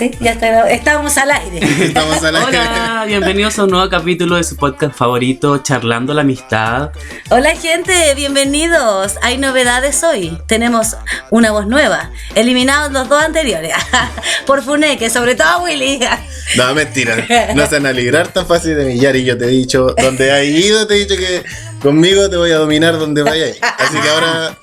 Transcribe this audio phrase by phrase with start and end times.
[0.00, 1.58] Sí, ya está, estamos al aire.
[1.84, 2.58] Estamos al aire.
[2.58, 6.90] Hola, bienvenidos a un nuevo capítulo de su podcast favorito, Charlando la Amistad.
[7.28, 9.16] Hola gente, bienvenidos.
[9.20, 10.38] Hay novedades hoy.
[10.46, 10.96] Tenemos
[11.28, 12.10] una voz nueva.
[12.34, 13.74] Eliminados los dos anteriores.
[14.46, 16.00] Por Funeque, sobre todo Willy.
[16.56, 17.16] No, mentira.
[17.54, 20.32] No se van a librar tan fácil de millar y yo te he dicho, donde
[20.32, 21.44] has ido, te he dicho que
[21.78, 23.58] conmigo te voy a dominar donde vayas.
[23.78, 24.56] Así que ahora,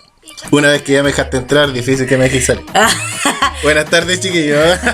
[0.52, 2.64] una vez que ya me dejaste entrar, difícil que me dejes salir.
[3.64, 4.80] Buenas tardes, chiquillos.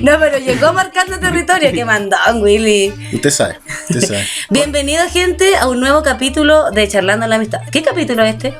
[0.00, 1.70] No, pero llegó marcando territorio.
[1.72, 2.92] Qué mandón, Willy.
[3.12, 3.58] Usted sabe,
[3.90, 4.26] usted sabe.
[4.50, 7.60] Bienvenido, gente, a un nuevo capítulo de Charlando la Amistad.
[7.70, 8.54] ¿Qué capítulo es este?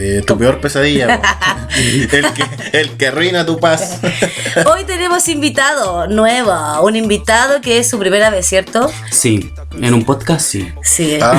[0.00, 1.20] Eh, tu peor pesadilla.
[1.76, 3.98] el, que, el que arruina tu paz.
[4.66, 6.52] Hoy tenemos invitado nuevo,
[6.82, 8.90] un invitado que es su primera vez, ¿cierto?
[9.10, 10.72] Sí, en un podcast sí.
[10.82, 11.18] Sí.
[11.20, 11.34] Ah.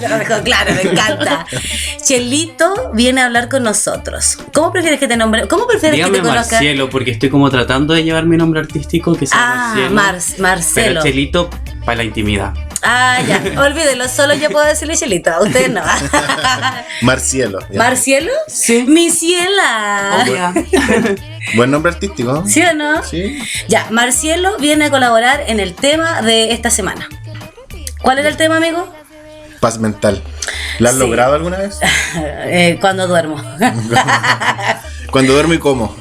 [0.00, 1.46] Me lo dejó claro, me encanta.
[2.04, 4.38] Chelito viene a hablar con nosotros.
[4.52, 5.46] ¿Cómo prefieres que te nombre?
[5.46, 6.56] ¿Cómo prefieres Dígame que te conozca?
[6.56, 9.94] Marcielo, porque estoy como tratando de llevar mi nombre artístico que sea Ah, Marcielo.
[9.94, 11.02] Mar- Pero Marcelo.
[11.02, 11.50] Chelito
[11.84, 12.52] para la intimidad.
[12.82, 13.60] Ah, ya.
[13.60, 15.30] Olvídelo, solo yo puedo decirle Chelito.
[15.30, 15.82] a Ustedes no.
[17.02, 17.58] Marcielo.
[17.70, 17.78] ya.
[17.78, 18.32] ¿Marcielo?
[18.46, 18.84] Sí.
[18.86, 20.22] Mi ciela.
[20.24, 20.52] Obvia.
[21.56, 22.44] Buen nombre artístico.
[22.46, 23.02] ¿Sí o no?
[23.02, 23.38] Sí.
[23.68, 27.08] Ya, Marcielo viene a colaborar en el tema de esta semana.
[28.00, 28.92] ¿Cuál era el tema, amigo?
[29.60, 30.22] Paz mental.
[30.78, 31.00] ¿La has Sí.
[31.00, 31.78] logrado alguna vez?
[32.16, 33.42] Eh, cuando duermo.
[35.10, 35.96] Cuando duermo y como.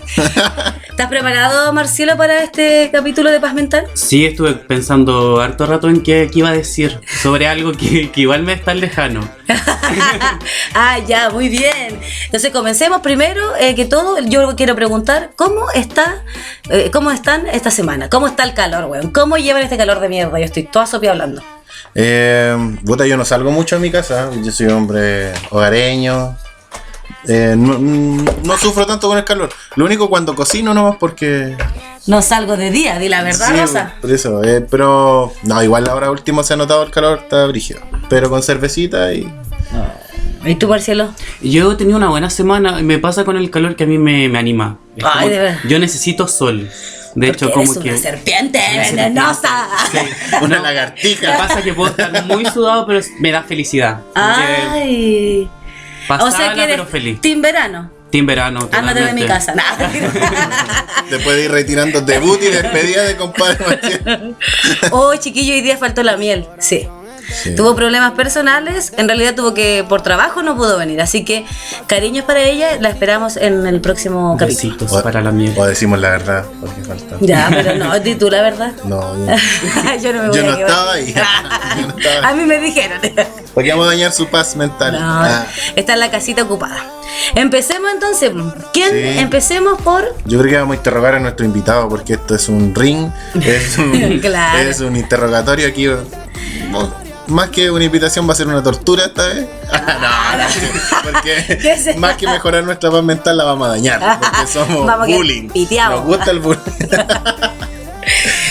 [0.98, 3.86] ¿Estás preparado, Marcielo, para este capítulo de Paz Mental?
[3.94, 8.22] Sí, estuve pensando harto rato en qué, qué iba a decir sobre algo que, que
[8.22, 9.22] igual me está lejano.
[10.74, 12.00] ah, ya, muy bien.
[12.26, 14.18] Entonces comencemos primero eh, que todo.
[14.22, 16.24] Yo quiero preguntar cómo está,
[16.72, 20.10] eh, cómo están esta semana, cómo está el calor, weón, cómo llevan este calor de
[20.10, 20.40] mierda.
[20.40, 21.44] Yo estoy toda sopia hablando.
[21.94, 24.32] Eh, puta, yo no salgo mucho a mi casa.
[24.44, 26.36] Yo soy hombre hogareño.
[27.28, 29.50] Eh, no, mm, no sufro tanto con el calor.
[29.76, 31.58] Lo único cuando cocino nomás porque.
[32.08, 33.94] No salgo de día, di la verdad, Sí, Rosa.
[34.02, 35.34] Por eso, eh, pero.
[35.44, 37.82] No, igual ahora último se ha notado el calor, está brígido.
[38.10, 39.32] Pero con cervecita y.
[40.46, 41.10] ¿Y tú, Marcielo?
[41.42, 43.98] Yo he tenido una buena semana y me pasa con el calor que a mí
[43.98, 44.78] me, me anima.
[44.96, 45.58] Ay, como- de verdad.
[45.68, 46.70] yo necesito sol.
[47.16, 47.90] De hecho, como eres que...
[47.90, 49.68] una serpiente venenosa.
[50.42, 51.36] Una Me lagartija.
[51.38, 54.02] pasa que puedo estar muy sudado, pero me da felicidad.
[54.14, 55.50] Ay.
[56.08, 57.22] Pasada, O sea que pero feliz.
[57.22, 57.92] team verano.
[58.12, 58.70] Team verano.
[58.72, 59.28] Ándate de mi totalmente.
[59.28, 59.54] casa.
[59.56, 59.92] Nada.
[61.10, 63.66] Después de ir retirando debut y despedida de compadre
[64.92, 66.46] oh, chiquillo, hoy día faltó la miel.
[66.60, 66.88] Sí.
[67.34, 67.56] Sí.
[67.56, 71.46] Tuvo problemas personales, en realidad tuvo que, por trabajo no pudo venir, así que
[71.88, 74.78] cariños para ella, la esperamos en el próximo capítulo.
[75.04, 75.54] Para la miel.
[75.58, 77.18] O decimos la verdad, porque falta.
[77.22, 78.72] Ya, pero no, di tú la verdad.
[78.86, 79.26] No, yo,
[80.02, 80.70] yo no me voy yo a no quedar.
[80.70, 81.14] estaba ahí.
[81.78, 82.36] Yo no estaba A ahí.
[82.38, 83.00] mí me dijeron.
[83.54, 84.94] ¿Por qué vamos a dañar su paz mental?
[84.94, 85.46] No, Ah,
[85.76, 86.78] está en la casita ocupada.
[87.36, 88.32] Empecemos entonces.
[88.74, 88.90] ¿Quién?
[88.92, 89.20] Sí.
[89.20, 90.16] Empecemos por.
[90.26, 93.10] yo creo que vamos a interrogar a nuestro invitado porque esto es un ring,
[93.42, 94.60] es un, Claro.
[94.70, 95.88] es un interrogatorio aquí.
[97.28, 99.48] Más que una invitación va a ser una tortura esta vez.
[99.72, 100.46] no, no,
[101.12, 104.20] porque más que mejorar nuestra paz mental la vamos a dañar.
[104.20, 105.50] Porque somos Vamos bullying.
[105.90, 106.62] Nos gusta el bullying.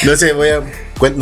[0.05, 0.61] no sé, voy a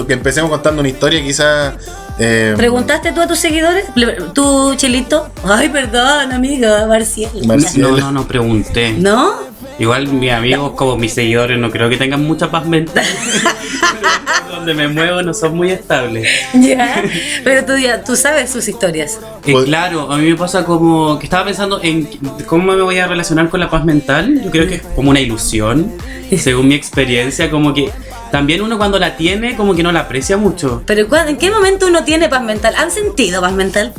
[0.06, 1.74] que empecemos contando una historia quizás.
[2.18, 3.86] eh, ¿Preguntaste tú a tus seguidores?
[4.32, 5.30] ¿Tú, Chelito?
[5.44, 6.86] Ay, perdón, amiga.
[6.86, 7.30] Marcial.
[7.76, 8.92] No, no, no pregunté.
[8.92, 9.53] ¿No?
[9.78, 13.04] Igual mis amigos, como mis seguidores, no creo que tengan mucha paz mental.
[14.50, 16.28] Donde me muevo no son muy estables.
[16.54, 17.02] Ya.
[17.42, 19.18] Pero tú, ya, tú sabes sus historias.
[19.44, 22.08] Eh, Pues- claro, a mí me pasa como que estaba pensando en
[22.46, 24.40] cómo me voy a relacionar con la paz mental.
[24.44, 25.92] Yo creo que es como una ilusión,
[26.38, 27.90] según mi experiencia, como que
[28.30, 30.82] también uno cuando la tiene como que no la aprecia mucho.
[30.86, 32.74] Pero ¿cuándo- ¿en qué momento uno tiene paz mental?
[32.76, 33.92] ¿Han sentido paz mental?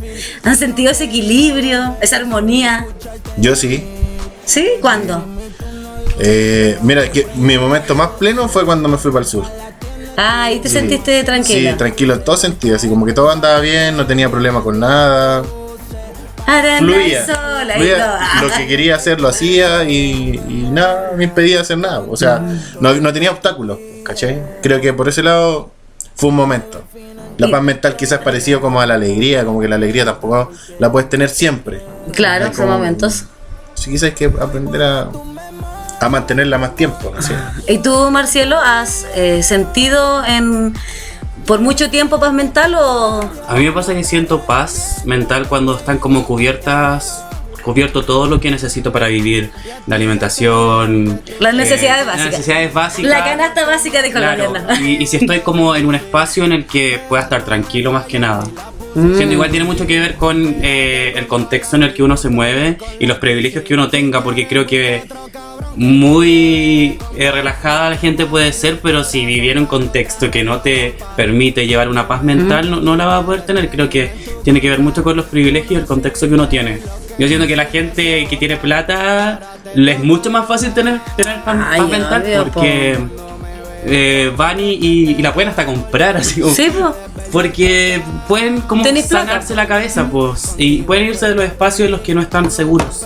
[0.43, 2.85] ¿Han sentido ese equilibrio, esa armonía?
[3.37, 3.83] Yo sí.
[4.45, 4.65] ¿Sí?
[4.79, 5.25] ¿Cuándo?
[6.19, 9.45] Eh, mira, que mi momento más pleno fue cuando me fui para el sur.
[10.17, 11.71] Ah, y te sentiste tranquila.
[11.71, 14.79] Sí, tranquilo en todo sentido, así como que todo andaba bien, no tenía problema con
[14.79, 15.43] nada.
[16.79, 17.25] Fluía.
[18.41, 21.99] Lo que quería hacer lo hacía y, y nada me impedía hacer nada.
[22.09, 22.59] O sea, Mm.
[22.79, 24.41] no, no tenía obstáculos, ¿cachai?
[24.61, 25.71] Creo que por ese lado
[26.15, 26.83] fue un momento.
[27.37, 30.89] La paz mental quizás parecido como a la alegría, como que la alegría tampoco la
[30.91, 31.81] puedes tener siempre.
[32.13, 33.25] Claro, son momentos.
[33.73, 35.09] Sí, quizás hay que aprender a,
[35.99, 37.21] a mantenerla más tiempo, ¿no?
[37.21, 37.33] Sí.
[37.67, 40.73] ¿Y tú, Marcielo, has eh, sentido en
[41.45, 45.77] por mucho tiempo paz mental o A mí me pasa que siento paz mental cuando
[45.77, 47.23] están como cubiertas
[47.63, 49.49] cubierto todo lo que necesito para vivir
[49.87, 52.25] la alimentación Las necesidades eh, básicas.
[52.25, 55.95] las necesidades básicas la canasta básica la Claro, y, y si estoy como en un
[55.95, 58.43] espacio en el que pueda estar tranquilo más que nada.
[58.95, 59.15] Mm.
[59.15, 62.29] Siento igual tiene mucho que ver con eh, el contexto en el que uno se
[62.29, 65.03] mueve y los privilegios que uno tenga, porque creo que
[65.75, 70.95] muy eh, relajada la gente puede ser, pero si viviera un contexto que no te
[71.15, 73.69] permite llevar una paz mental, no, no la va a poder tener.
[73.69, 74.11] Creo que
[74.43, 76.79] tiene que ver mucho con los privilegios y el contexto que uno tiene.
[77.17, 79.39] Yo siento que la gente que tiene plata
[79.73, 82.97] le es mucho más fácil tener, tener paz, Ay, paz mental obvio, porque
[83.85, 86.95] eh, van y, la pueden hasta comprar así como- Sí, po.
[87.31, 89.01] porque pueden como plata.
[89.07, 92.49] sanarse la cabeza pues y pueden irse de los espacios en los que no están
[92.51, 93.05] seguros.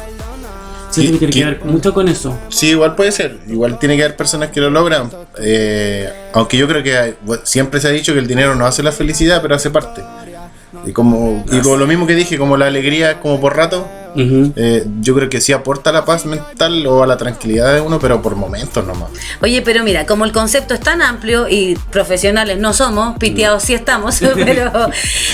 [0.93, 2.37] Que tiene que que- ver mucho con eso.
[2.49, 3.37] Sí, igual puede ser.
[3.47, 5.09] Igual tiene que haber personas que lo logran.
[5.39, 8.81] Eh, aunque yo creo que hay- siempre se ha dicho que el dinero no hace
[8.83, 10.01] la felicidad, pero hace parte.
[10.85, 13.87] Y como, y como lo mismo que dije, como la alegría es como por rato,
[14.15, 17.81] Eh, yo creo que sí aporta a la paz mental o a la tranquilidad de
[17.81, 19.09] uno, pero por momentos nomás.
[19.41, 23.73] Oye, pero mira, como el concepto es tan amplio y profesionales no somos, piteados sí
[23.73, 24.89] estamos, pero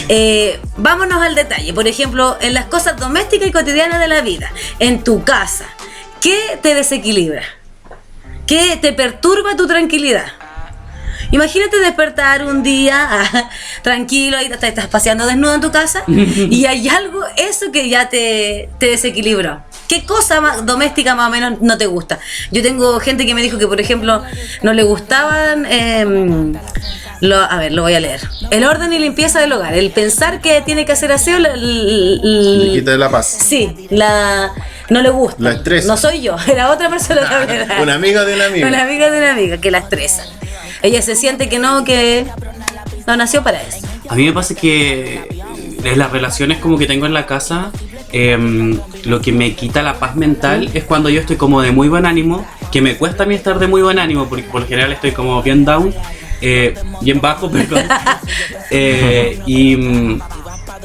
[0.09, 1.73] eh, vámonos al detalle.
[1.73, 5.65] Por ejemplo, en las cosas domésticas y cotidianas de la vida, en tu casa,
[6.21, 7.43] ¿qué te desequilibra?
[8.45, 10.25] ¿Qué te perturba tu tranquilidad?
[11.31, 13.49] Imagínate despertar un día ah,
[13.81, 18.69] tranquilo, te estás paseando desnudo en tu casa y hay algo, eso que ya te,
[18.79, 19.61] te desequilibró.
[19.87, 22.19] ¿Qué cosa más doméstica más o menos no te gusta?
[22.51, 24.23] Yo tengo gente que me dijo que, por ejemplo,
[24.63, 25.67] no le gustaban...
[27.21, 28.19] lo- a ver, lo voy a leer.
[28.49, 29.73] El orden y limpieza del hogar.
[29.75, 31.37] El pensar que tiene que hacer aseo...
[31.37, 33.27] l- l- l- Le quita la paz.
[33.27, 34.51] Sí, la
[34.89, 35.37] no le gusta.
[35.39, 35.87] La estresa.
[35.87, 37.67] No soy yo, era otra persona también.
[37.79, 38.67] Una amiga de una amiga.
[38.67, 40.23] Una amiga de una amiga que la estresa.
[40.81, 42.25] Ella se siente que no, que
[43.07, 43.85] no nació para eso.
[44.09, 45.27] A mí me pasa que
[45.81, 47.71] de las relaciones como que tengo en la casa,
[48.11, 51.89] em, lo que me quita la paz mental es cuando yo estoy como de muy
[51.89, 54.91] buen ánimo, que me cuesta a mí estar de muy buen ánimo, porque por general
[54.93, 55.93] estoy como bien down,
[56.41, 57.83] eh, bien bajo, perdón.
[58.71, 60.21] Eh, y, mm,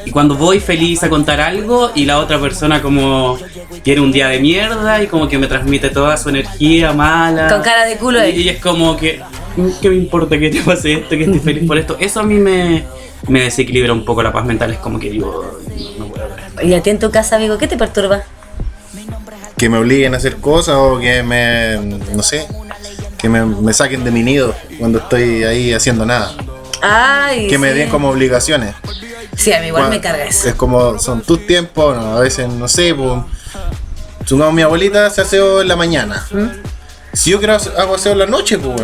[0.05, 3.39] y cuando voy feliz a contar algo y la otra persona como
[3.83, 7.49] tiene un día de mierda y como que me transmite toda su energía mala.
[7.49, 8.27] Con cara de culo.
[8.27, 9.21] Y, y es como que,
[9.81, 11.97] ¿qué me importa que te pase esto, que estés feliz por esto?
[11.99, 12.85] Eso a mí me,
[13.29, 16.39] me desequilibra un poco la paz mental, es como que digo, no, no puedo ver
[16.41, 16.63] esto.
[16.67, 18.23] Y a ti en tu casa, amigo, ¿qué te perturba?
[19.57, 21.77] Que me obliguen a hacer cosas o que me,
[22.15, 22.47] no sé,
[23.19, 26.33] que me, me saquen de mi nido cuando estoy ahí haciendo nada.
[26.83, 27.79] Ay, Que me sí.
[27.79, 28.75] den como obligaciones.
[29.37, 30.49] Sí, a mí igual me carga eso.
[30.49, 33.23] Es como, son tus tiempos, no, a veces, no sé, pues.
[34.25, 36.27] Supongamos mi abuelita se aseo en la mañana.
[36.31, 36.47] ¿Mm?
[37.13, 38.81] Si yo quiero hago aseo en la noche, pues.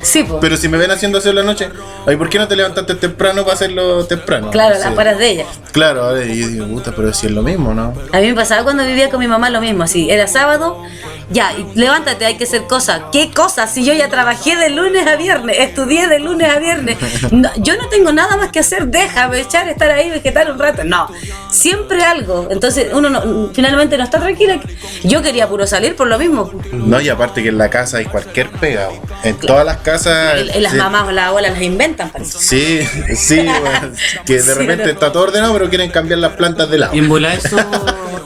[0.00, 0.24] Sí.
[0.40, 1.68] Pero si me ven haciendo aseo en la noche,
[2.06, 4.50] ay, ¿por qué no te levantaste temprano para hacerlo temprano?
[4.50, 5.44] Claro, las paras de ella.
[5.72, 7.92] Claro, a ver, y yo digo, puta, pero si es lo mismo, ¿no?
[8.12, 10.82] A mí me pasaba cuando vivía con mi mamá lo mismo, así, era sábado,
[11.30, 13.02] ya, levántate, hay que hacer cosas.
[13.12, 13.72] ¿Qué cosas?
[13.74, 16.96] Si yo ya trabajé de lunes a viernes, estudié de lunes a viernes,
[17.32, 20.84] No, yo no tengo nada más que hacer, déjame echar, estar ahí, vegetar un rato.
[20.84, 21.08] No,
[21.50, 22.46] siempre algo.
[22.50, 24.60] Entonces uno no- finalmente no está tranquila.
[25.02, 26.50] Yo quería puro salir por lo mismo.
[26.72, 29.00] No, y aparte que en la casa hay cualquier pega, weón.
[29.24, 29.87] En todas las casas.
[30.54, 32.38] Y, y las sí, mamás o las abuelas las inventan, parece.
[32.38, 32.80] Sí,
[33.16, 33.46] sí.
[34.26, 34.90] Que de Sí, repente no.
[34.90, 36.94] está todo ordenado, pero quieren cambiar las plantas de lado.
[36.94, 37.56] Y en eso,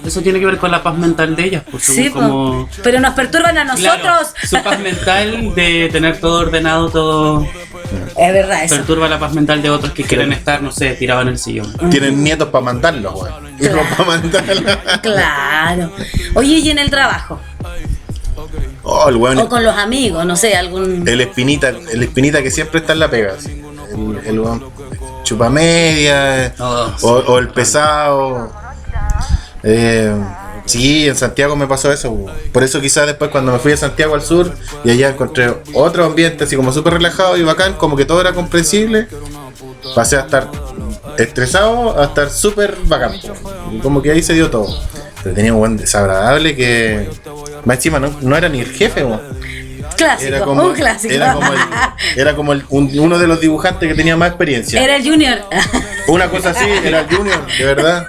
[0.07, 2.69] eso tiene que ver con la paz mental de ellas, pues son Sí, como...
[2.83, 4.35] pero nos perturban a Claro, nosotros.
[4.49, 7.47] su paz mental de tener todo ordenado, todo
[8.19, 8.77] Es verdad eso.
[8.77, 11.73] perturba la paz mental de otros que quieren estar, no sé, tirados en el sillón.
[11.91, 13.15] Tienen nietos para mandarlos.
[13.15, 13.33] Hijos
[13.71, 13.83] Claro.
[13.97, 14.77] para mandarlos.
[15.03, 15.93] Claro.
[16.35, 17.41] Oye, y en el trabajo.
[18.85, 19.39] Oh, el weón.
[19.39, 21.07] O con los amigos, no sé, algún.
[21.07, 23.35] El espinita, el espinita que siempre está en la pega.
[23.39, 23.63] así.
[23.93, 24.65] El, el weón
[25.23, 26.55] chupa media.
[26.59, 28.51] Oh, o, o el pesado.
[29.63, 30.13] Eh,
[30.67, 32.11] sí, en Santiago me pasó eso.
[32.11, 32.35] weón.
[32.53, 34.53] Por eso quizás después cuando me fui a Santiago al sur
[34.85, 38.33] y allá encontré otro ambiente así como súper relajado y bacán, como que todo era
[38.33, 39.07] comprensible.
[39.95, 40.51] Pasé a estar
[41.19, 43.13] estresado a estar súper bacán.
[43.83, 44.67] como que ahí se dio todo.
[45.23, 47.09] Pero tenía un buen desagradable que
[47.65, 49.05] más encima no, no era ni el jefe.
[49.97, 51.13] Clásico, Era como, un clásico.
[51.15, 51.59] era como, el-
[52.17, 54.83] era como el- un- uno de los dibujantes que tenía más experiencia.
[54.83, 55.39] Era el Junior.
[56.09, 58.07] Una cosa así, era el Junior, de verdad.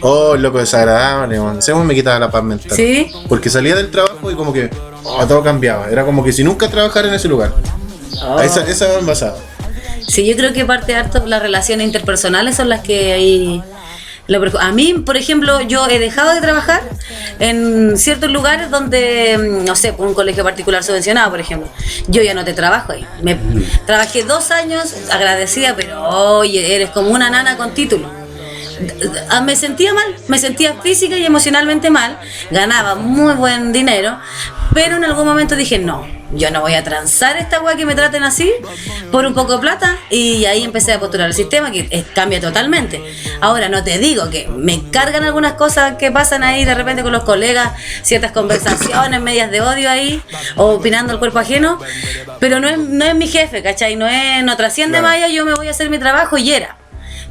[0.00, 1.58] Oh, loco, desagradable, man.
[1.66, 2.70] Weón me quitaba la paz mental.
[2.70, 3.10] ¿Sí?
[3.28, 4.70] Porque salía del trabajo y como que
[5.04, 5.90] oh, todo cambiaba.
[5.90, 7.52] Era como que si nunca trabajara en ese lugar.
[8.22, 8.40] Oh.
[8.40, 9.36] Esa, esa me pasaba.
[10.06, 13.62] Sí, yo creo que parte harto las relaciones interpersonales son las que ahí.
[14.60, 16.82] A mí, por ejemplo, yo he dejado de trabajar
[17.38, 21.68] en ciertos lugares donde, mm, no sé, un colegio particular subvencionado, por ejemplo.
[22.08, 23.06] Yo ya no te trabajo ahí.
[23.22, 23.38] Me,
[23.86, 28.10] trabajé dos años agradecida, pero oye, eres como una nana con título.
[29.30, 32.18] Ah, me sentía mal, me sentía física y emocionalmente mal,
[32.50, 34.18] ganaba muy buen dinero,
[34.74, 37.94] pero en algún momento dije, no, yo no voy a transar esta weá que me
[37.94, 38.52] traten así
[39.10, 39.96] por un poco de plata.
[40.10, 43.02] Y ahí empecé a postular el sistema que cambia totalmente.
[43.40, 47.12] Ahora, no te digo que me cargan algunas cosas que pasan ahí de repente con
[47.12, 50.22] los colegas, ciertas conversaciones medias de odio ahí,
[50.56, 51.78] o opinando el cuerpo ajeno,
[52.40, 53.96] pero no es, no es mi jefe, ¿cachai?
[53.96, 55.06] No, es, no trasciende Claro.
[55.08, 56.76] más allá, yo me voy a hacer mi trabajo y era.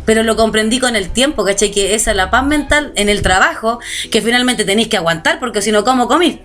[0.07, 1.69] Pero lo comprendí con el tiempo, ¿cachai?
[1.69, 5.61] Que esa es la paz mental en el trabajo, que finalmente tenéis que aguantar, porque
[5.61, 6.37] si no, ¿cómo comís?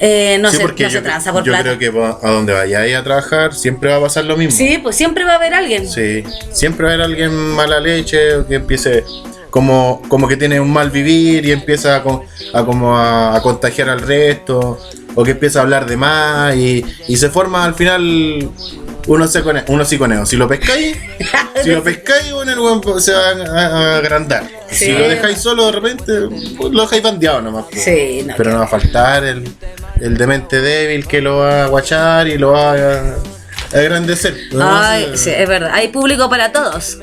[0.00, 1.76] Eh, no Sí, se, no yo, se tranza por yo plata.
[1.76, 4.56] creo que a donde vayáis a trabajar siempre va a pasar lo mismo.
[4.56, 5.86] Sí, pues siempre va a haber alguien.
[5.86, 9.04] Sí, siempre va a haber alguien mala leche o que empiece
[9.50, 14.00] como, como que tiene un mal vivir y empieza a como a, a contagiar al
[14.00, 14.80] resto
[15.14, 18.50] o que empieza a hablar de más y, y se forma al final
[19.06, 20.26] uno se cone, uno sí coneo.
[20.26, 20.96] Si lo pescáis,
[21.62, 24.48] si lo pescáis, bueno, el weón se va a, agrandar.
[24.70, 24.86] Sí.
[24.86, 26.12] Si lo dejáis solo de repente,
[26.56, 27.66] pues, lo dejáis bandeado nomás.
[27.70, 27.84] pues.
[27.84, 28.34] Sí, no.
[28.36, 29.48] Pero no va a faltar el,
[30.00, 33.16] el demente débil que lo va a guachar y lo va a,
[33.72, 34.36] a engrandecer.
[34.60, 35.70] Ay, sí, es verdad.
[35.72, 36.98] Hay público para todos.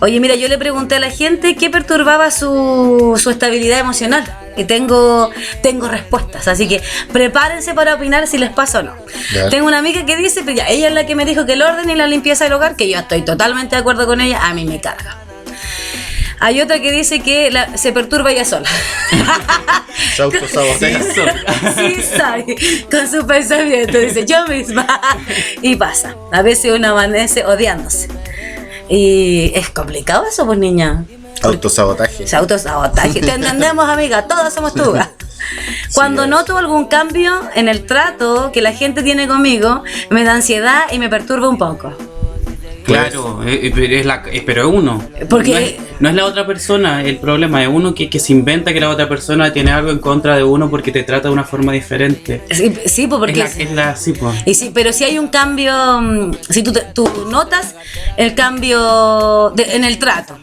[0.00, 4.24] Oye, mira, yo le pregunté a la gente qué perturbaba su, su estabilidad emocional.
[4.56, 5.30] Y tengo,
[5.62, 6.46] tengo respuestas.
[6.46, 6.80] Así que
[7.12, 8.94] prepárense para opinar si les pasa o no.
[9.32, 9.48] Ya.
[9.48, 11.62] Tengo una amiga que dice, pero ya, ella es la que me dijo que el
[11.62, 14.54] orden y la limpieza del hogar, que yo estoy totalmente de acuerdo con ella, a
[14.54, 15.23] mí me carga.
[16.44, 18.68] Hay otra que dice que la- se perturba ella sola.
[20.14, 21.00] Se autosabotea.
[21.74, 22.56] Sí, sabe,
[22.90, 24.86] con su pensamiento, dice yo misma.
[25.62, 26.14] Y pasa.
[26.32, 28.08] A veces uno amanece odiándose.
[28.90, 31.04] Y es complicado eso, pues niña.
[31.42, 32.26] Autosabotaje.
[32.26, 33.20] Se autosabotaje.
[33.20, 35.08] Te entendemos, amiga, todos somos tugas.
[35.94, 36.28] Cuando es.
[36.28, 40.98] noto algún cambio en el trato que la gente tiene conmigo, me da ansiedad y
[40.98, 41.92] me perturba un poco.
[42.84, 45.02] Claro, eh, eh, pero es, la, eh, pero es uno.
[45.28, 48.32] Porque- no es, no es la otra persona el problema, es uno que, que se
[48.32, 51.34] inventa que la otra persona tiene algo en contra de uno porque te trata de
[51.34, 52.42] una forma diferente.
[52.50, 53.40] Sí, sí, pues porque...
[53.42, 54.34] es la, es la- sí, pues.
[54.46, 57.74] Y sí, pero si hay un cambio, mm, si tú, te- tú notas
[58.16, 60.36] el cambio de- en el trato,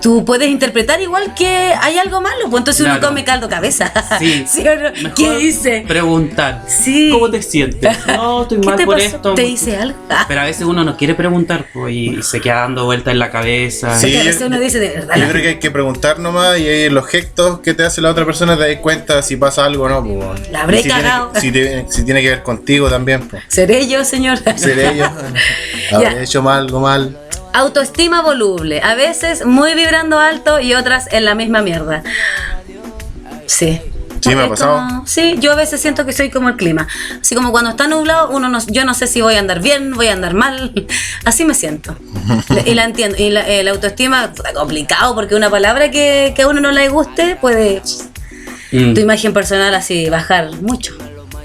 [0.00, 3.08] tú puedes interpretar igual que hay algo malo, pues entonces uno Claro.
[3.08, 3.92] come caldo cabeza.
[4.18, 4.44] Sí.
[4.60, 4.90] o no?
[4.92, 5.84] Mejor ¿Qué hice?
[5.86, 6.62] Preguntar.
[6.66, 7.10] Sí.
[7.12, 7.96] ¿Cómo te sientes?
[8.06, 9.06] No, estoy ¿Qué mal te por pasó?
[9.16, 9.34] esto.
[9.34, 9.98] ¿Te hice algo?
[10.28, 13.30] Pero a veces uno no quiere preguntar pues, y se queda dando vueltas en la
[13.30, 13.96] cabeza.
[13.98, 14.16] Sí.
[14.16, 15.16] A veces uno dice de verdad.
[15.16, 18.10] Yo creo que hay que preguntar nomás y ahí los gestos que te hace la
[18.10, 20.02] otra persona te das cuenta si pasa algo o no.
[20.04, 20.50] pues.
[20.50, 23.28] La habré si tiene- si, te- si tiene que ver contigo también.
[23.28, 23.42] Pues.
[23.48, 24.38] ¿Seré yo, señor?
[24.56, 25.06] Seré yo.
[25.92, 27.16] Habré hecho mal, algo mal.
[27.52, 32.02] Autoestima voluble, a veces muy vibrando alto y otras en la misma mierda.
[33.46, 33.80] Sí.
[34.20, 34.74] Sí, me ha Es pasado.
[34.76, 36.86] como- sí, yo a veces siento que soy como el clima.
[37.22, 39.94] Así como cuando está nublado, uno no, yo no sé si voy a andar bien,
[39.94, 40.72] voy a andar mal.
[41.24, 41.96] Así me siento.
[42.66, 43.16] y la entiendo.
[43.18, 46.70] Y la, eh, la autoestima está complicado porque una palabra que, que a uno no
[46.70, 47.82] le guste puede
[48.72, 50.96] Mm, tu imagen personal así bajar mucho.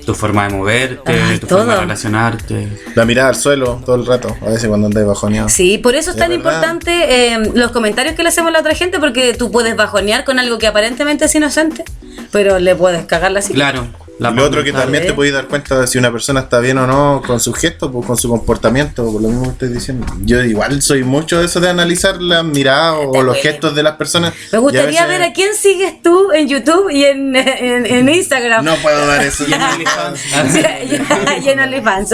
[0.06, 2.70] Tu forma de moverte, Ay, tu forma de relacionarte.
[2.96, 4.36] La mirada al suelo todo el rato.
[4.42, 5.50] A veces cuando andáis bajoneado.
[5.50, 6.44] Sí, por eso es Es tan verdad.
[6.46, 10.24] importante eh, los comentarios que le hacemos a la otra gente, porque tú puedes bajonear
[10.24, 11.84] con algo que aparentemente es inocente,
[12.32, 13.56] pero le puedes cagar la cita.
[13.56, 13.88] Claro.
[14.18, 16.60] La Y lo otro que también te podéis dar cuenta de si una persona está
[16.60, 19.68] bien o no con sus gestos, pues, con su comportamiento, por lo mismo que estoy
[19.70, 20.06] diciendo.
[20.22, 23.96] Yo igual soy mucho de eso de analizar las miradas o los gestos de las
[23.98, 24.34] personas.
[24.54, 28.08] Me gustaría a veces- ver a quién sigues tú en YouTube y en, en, en
[28.10, 28.64] Instagram.
[28.64, 29.44] No puedo dar eso.
[29.50, 30.22] Y en OnlyFans.
[31.46, 32.12] y en OnlyFans.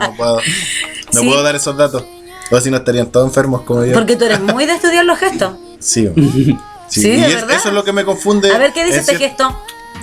[0.00, 0.36] No puedo.
[1.12, 1.26] No Sí.
[1.28, 2.04] puedo dar esos datos.
[2.50, 3.92] O si no estarían todos enfermos como yo.
[3.92, 5.52] Porque tú eres muy de estudiar los gestos.
[5.78, 6.08] Sí.
[6.88, 7.56] Sí, Sí, es- verdad.
[7.56, 8.52] eso es lo que me confunde.
[8.52, 9.56] A ver qué dice en este gesto.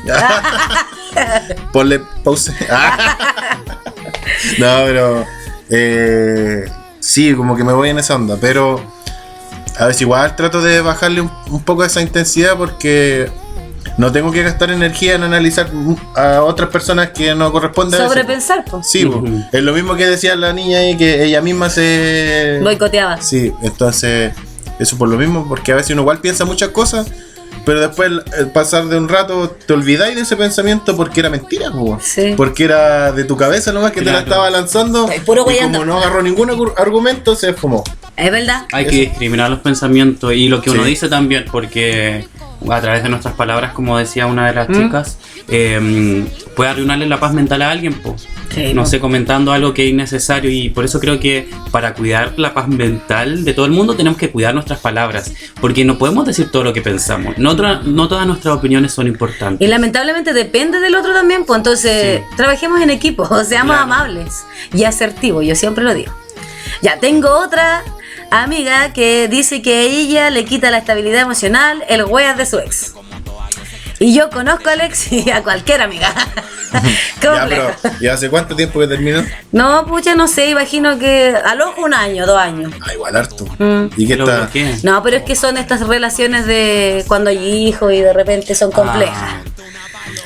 [1.72, 2.52] Ponle pause.
[4.60, 5.26] no, pero.
[5.70, 6.66] Eh,
[7.00, 8.38] sí, como que me voy en esa onda.
[8.40, 8.82] Pero.
[9.80, 13.32] A veces igual trato de bajarle un, un poco esa intensidad porque.
[13.98, 15.70] No tengo que gastar energía en analizar
[16.16, 18.14] a otras personas que no corresponde a veces.
[18.14, 18.88] Sobrepensar, pues.
[18.88, 19.08] Sí,
[19.52, 22.60] es lo mismo que decía la niña ahí, que ella misma se...
[22.64, 23.22] Boicoteaba.
[23.22, 24.34] Sí, entonces,
[24.80, 27.06] eso por lo mismo, porque a veces uno igual piensa muchas cosas,
[27.66, 31.72] pero después el pasar de un rato te olvidáis de ese pensamiento porque era mentira.
[32.02, 32.34] Sí.
[32.36, 35.08] porque era de tu cabeza nomás que te la estaba lanzando.
[35.10, 37.84] Ay, puro y como no agarró ningún argu- argumento, se es como...
[38.16, 38.66] Es verdad.
[38.72, 40.90] Hay que discriminar los pensamientos y lo que uno Sí.
[40.92, 42.28] dice también, porque
[42.70, 44.74] a través de nuestras palabras, como decía una de las ¿Mm?
[44.74, 45.18] chicas,
[45.50, 46.24] eh,
[46.56, 48.16] puede arruinarle la paz mental a alguien, po.
[48.54, 48.88] Sí, no po.
[48.88, 52.68] sé, comentando algo que es innecesario y por eso creo que para cuidar la paz
[52.68, 56.64] mental de todo el mundo tenemos que cuidar nuestras palabras, porque no podemos decir todo
[56.64, 59.66] lo que pensamos, no, no todas nuestras opiniones son importantes.
[59.68, 63.84] Y lamentablemente depende del otro también, pues entonces trabajemos en equipo, seamos Claro.
[63.92, 66.14] amables y asertivos, yo siempre lo digo.
[66.82, 67.84] Ya tengo otra
[68.42, 72.60] amiga que dice que a ella le quita la estabilidad emocional el weas de su
[72.60, 72.94] ex.
[74.00, 76.14] Y yo conozco a Alex y a cualquier amiga.
[77.22, 77.72] Ya, pero
[78.02, 79.24] ¿y hace cuánto tiempo que terminó?
[79.52, 82.74] No, pucha, no sé, imagino que al ojo un año, dos años.
[82.82, 83.46] Ah, igual harto.
[83.60, 83.86] Mm.
[83.96, 84.50] ¿Y qué Lo está?
[84.84, 88.72] No, pero es que son estas relaciones de cuando hay hijos y de repente son
[88.72, 89.36] complejas.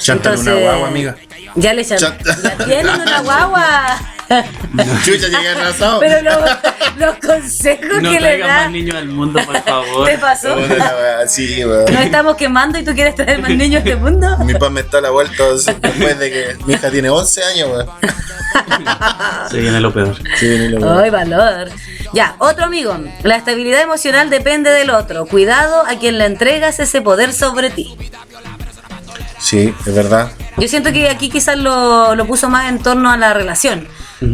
[0.09, 1.17] Ah, una guagua, amiga.
[1.55, 1.99] Ya le echan.
[1.99, 2.17] Ya
[2.65, 3.99] tienen una guagua.
[5.05, 5.99] Chucha, llegué atrasado.
[5.99, 6.49] Pero los,
[6.97, 10.07] los consejos no que le traigan más niños al mundo, por favor.
[10.07, 10.55] ¿Te pasó?
[11.27, 11.93] Sí, weón.
[11.93, 14.37] Nos estamos quemando y tú quieres traer más niños a este mundo.
[14.39, 17.69] Mi papá me está a la vuelta después de que mi hija tiene 11 años,
[17.69, 17.87] weón.
[19.49, 20.15] Se viene lo peor.
[20.37, 21.69] Sí, ni lo ¡Ay, valor!
[22.13, 22.97] Ya, otro amigo.
[23.23, 25.25] La estabilidad emocional depende del otro.
[25.25, 27.97] Cuidado a quien le entregas ese poder sobre ti.
[29.47, 30.29] Sí, es verdad.
[30.57, 33.87] Yo siento que aquí quizás lo, lo puso más en torno a la relación.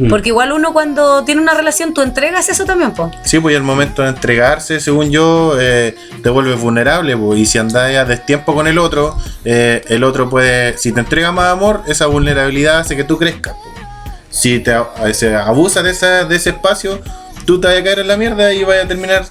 [0.10, 3.12] Porque igual uno cuando tiene una relación, tú entregas eso también, po.
[3.24, 5.94] Sí, pues y al momento de entregarse, según yo, eh,
[6.24, 9.16] te vuelves vulnerable, pues, y si andas a destiempo con el otro,
[9.46, 13.54] eh, el otro puede, si te entrega más amor, esa vulnerabilidad hace que tú crezcas.
[14.32, 14.74] Si te
[15.12, 17.00] se abusa de, esa, de ese espacio,
[17.46, 19.26] tú te vas a caer en la mierda y vas a terminar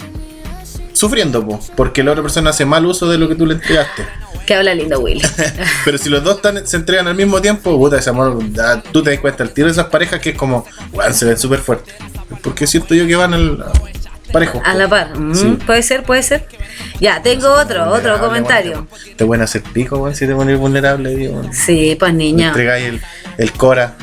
[0.92, 4.04] sufriendo, pues, porque la otra persona hace mal uso de lo que tú le entregaste.
[4.46, 5.22] Que habla lindo Willy.
[5.84, 8.38] Pero si los dos están- se entregan al mismo tiempo, puta, ese amor,
[8.92, 11.38] tú te das cuenta, el tiro de esas parejas que es como, weón, se ven
[11.38, 11.94] súper fuertes.
[12.42, 13.64] Porque siento yo que van al
[14.32, 14.60] parejo.
[14.64, 15.16] A la par.
[15.18, 15.58] Mm, Sí.
[15.64, 16.46] Puede ser, puede ser.
[17.00, 18.86] Ya, tengo otro, otro comentario.
[19.04, 21.34] Te, te pueden hacer pico, weón, si te pones vulnerable, digo.
[21.38, 21.52] weón.
[21.52, 22.48] Sí, pues niña.
[22.48, 23.00] Entregáis el,
[23.38, 23.94] el Cora.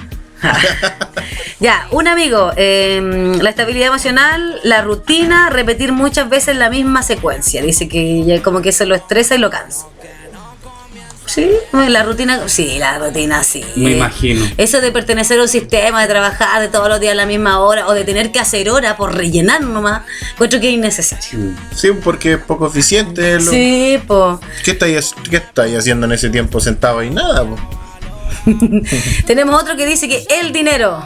[1.60, 3.02] Ya, un amigo, eh,
[3.42, 7.62] la estabilidad emocional, la rutina, repetir muchas veces la misma secuencia.
[7.62, 9.86] Dice que ya como que eso lo estresa y lo cansa.
[11.26, 13.64] Sí, la rutina, sí, la rutina sí.
[13.76, 14.44] Me imagino.
[14.58, 17.60] Eso de pertenecer a un sistema, de trabajar de todos los días a la misma
[17.60, 21.40] hora o de tener que hacer hora por rellenar nomás, encuentro que es innecesario.
[21.40, 21.56] Mm.
[21.76, 23.36] Sí, porque es poco eficiente.
[23.36, 24.38] lo- Sí, pues.
[24.64, 27.10] ¿Qué, estáis, ¿Qué estáis haciendo en ese tiempo sentado ahí?
[27.10, 27.58] Nada, po.
[29.26, 31.04] Tenemos otro que dice que el dinero,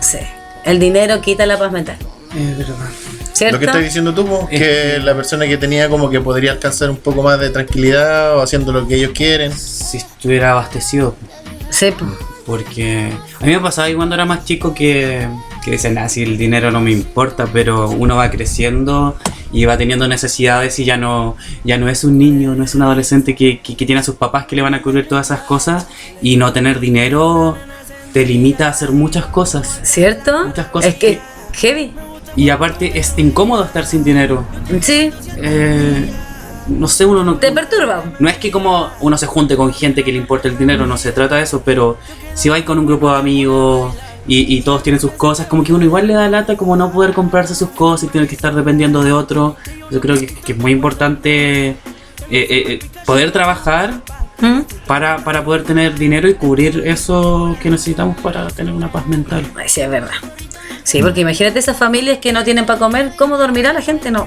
[0.00, 0.18] sí,
[0.64, 1.96] el dinero quita la paz mental.
[2.36, 2.74] Es verdad.
[3.32, 3.54] ¿Cierto?
[3.54, 6.52] Lo que estás diciendo tú, po, Es que la persona que tenía como que podría
[6.52, 9.52] alcanzar un poco más de tranquilidad o haciendo lo que ellos quieren.
[9.52, 11.14] Si estuviera abastecido.
[11.70, 12.06] Sí, po.
[12.44, 15.28] Porque a mí me pasaba ahí cuando era más chico que,
[15.68, 19.16] que dicen, ah, si el dinero no me importa, pero uno va creciendo
[19.52, 22.82] y va teniendo necesidades y ya no, ya no es un niño, no es un
[22.82, 25.40] adolescente que, que- que tiene a sus papás que le van a cubrir todas esas
[25.40, 25.86] cosas
[26.22, 27.56] y no tener dinero
[28.12, 29.80] te limita a hacer muchas cosas.
[29.82, 30.46] ¿Cierto?
[30.46, 31.20] Muchas cosas es que,
[31.54, 31.92] heavy.
[32.36, 34.44] Y aparte es incómodo estar sin dinero.
[34.80, 36.10] Sí, Eh,
[36.68, 37.36] no sé, uno no...
[37.36, 38.04] te perturba.
[38.18, 40.98] No es que como uno se junte con gente que le importa el dinero, no
[40.98, 41.96] se trata de eso, pero
[42.34, 43.94] si vais con un grupo de amigos
[44.28, 46.92] y, y todos tienen sus cosas, como que uno igual le da lata como no
[46.92, 49.56] poder comprarse sus cosas y tener que estar dependiendo de otro.
[49.90, 51.76] Yo creo que, que es muy importante eh,
[52.30, 54.02] eh, eh, poder trabajar
[54.40, 54.60] ¿Mm?
[54.86, 59.44] para, para poder tener dinero y cubrir eso que necesitamos para tener una paz mental.
[59.66, 60.12] Sí, es verdad.
[60.84, 64.10] Sí, porque imagínate esas familias que no tienen para comer, ¿cómo dormirá la gente?
[64.10, 64.26] No,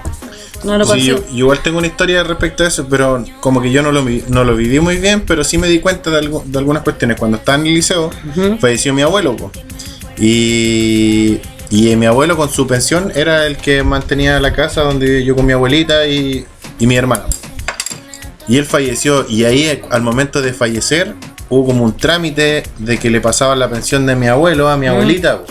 [0.64, 3.82] no lo Sí, yo- igual tengo una historia respecto a eso, pero como que yo
[3.82, 6.44] no lo, vi- no lo viví muy bien, pero sí me di cuenta de, algo-
[6.46, 7.18] de algunas cuestiones.
[7.18, 8.58] Cuando estaba en el liceo, Ujú.
[8.60, 9.52] falleció mi abuelo, po.
[10.22, 15.36] Y, y mi abuelo con su pensión era el que mantenía la casa donde yo
[15.36, 16.46] con mi abuelita y,
[16.80, 17.26] y mi hermano.
[18.48, 21.16] Y él falleció, y ahí al momento de fallecer
[21.50, 24.88] hubo como un trámite de que le pasaba la pensión de mi abuelo a mi
[24.88, 25.40] abuelita.
[25.40, 25.46] po.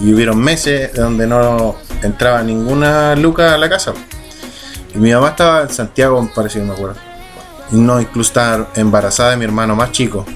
[0.00, 3.92] Y hubieron meses donde no entraba ninguna luca a la casa.
[4.94, 6.96] Y mi mamá estaba en Santiago, parece que me acuerdo.
[7.70, 10.26] Y no, incluso estaba embarazada de mi hermano más chico.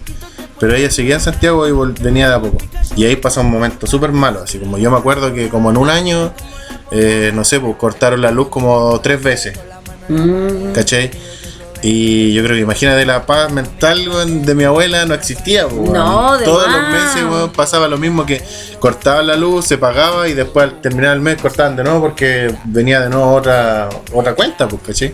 [0.61, 2.59] Pero ella seguía en Santiago y venía de a poco.
[2.97, 4.43] Y ahí pasó un momento súper malo.
[4.45, 6.33] Así como yo me acuerdo que como en un año,
[6.91, 9.59] eh, no sé, pues cortaron la luz como tres veces.
[10.09, 11.11] Mm, ¿Cachai?
[11.87, 14.09] Y yo creo que imagínate la paz mental
[14.47, 15.67] de mi abuela no existía.
[15.67, 15.93] weón.
[15.93, 16.77] No, de Todos más.
[16.81, 18.43] los meses pasaba lo mismo que
[18.79, 22.55] cortaban la luz, se pagaba y después al terminar el mes cortaban de nuevo porque
[22.65, 25.13] venía de nuevo otra otra cuenta, pues, ¿cachai?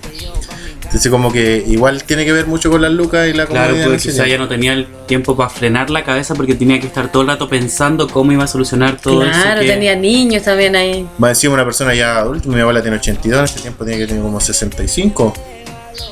[0.91, 4.03] Entonces como que igual tiene que ver mucho con las lucas y la Claro, pues
[4.03, 7.23] quizá ya no tenía el tiempo para frenar la cabeza porque tenía que estar todo
[7.23, 9.31] el rato pensando cómo iba a solucionar todo eso.
[9.41, 11.07] claro, que- tenía niños también ahí.
[11.19, 14.09] Más encima una persona ya adulta, mi abuela tiene 82, en ese tiempo tenía que
[14.09, 15.33] tener como 65.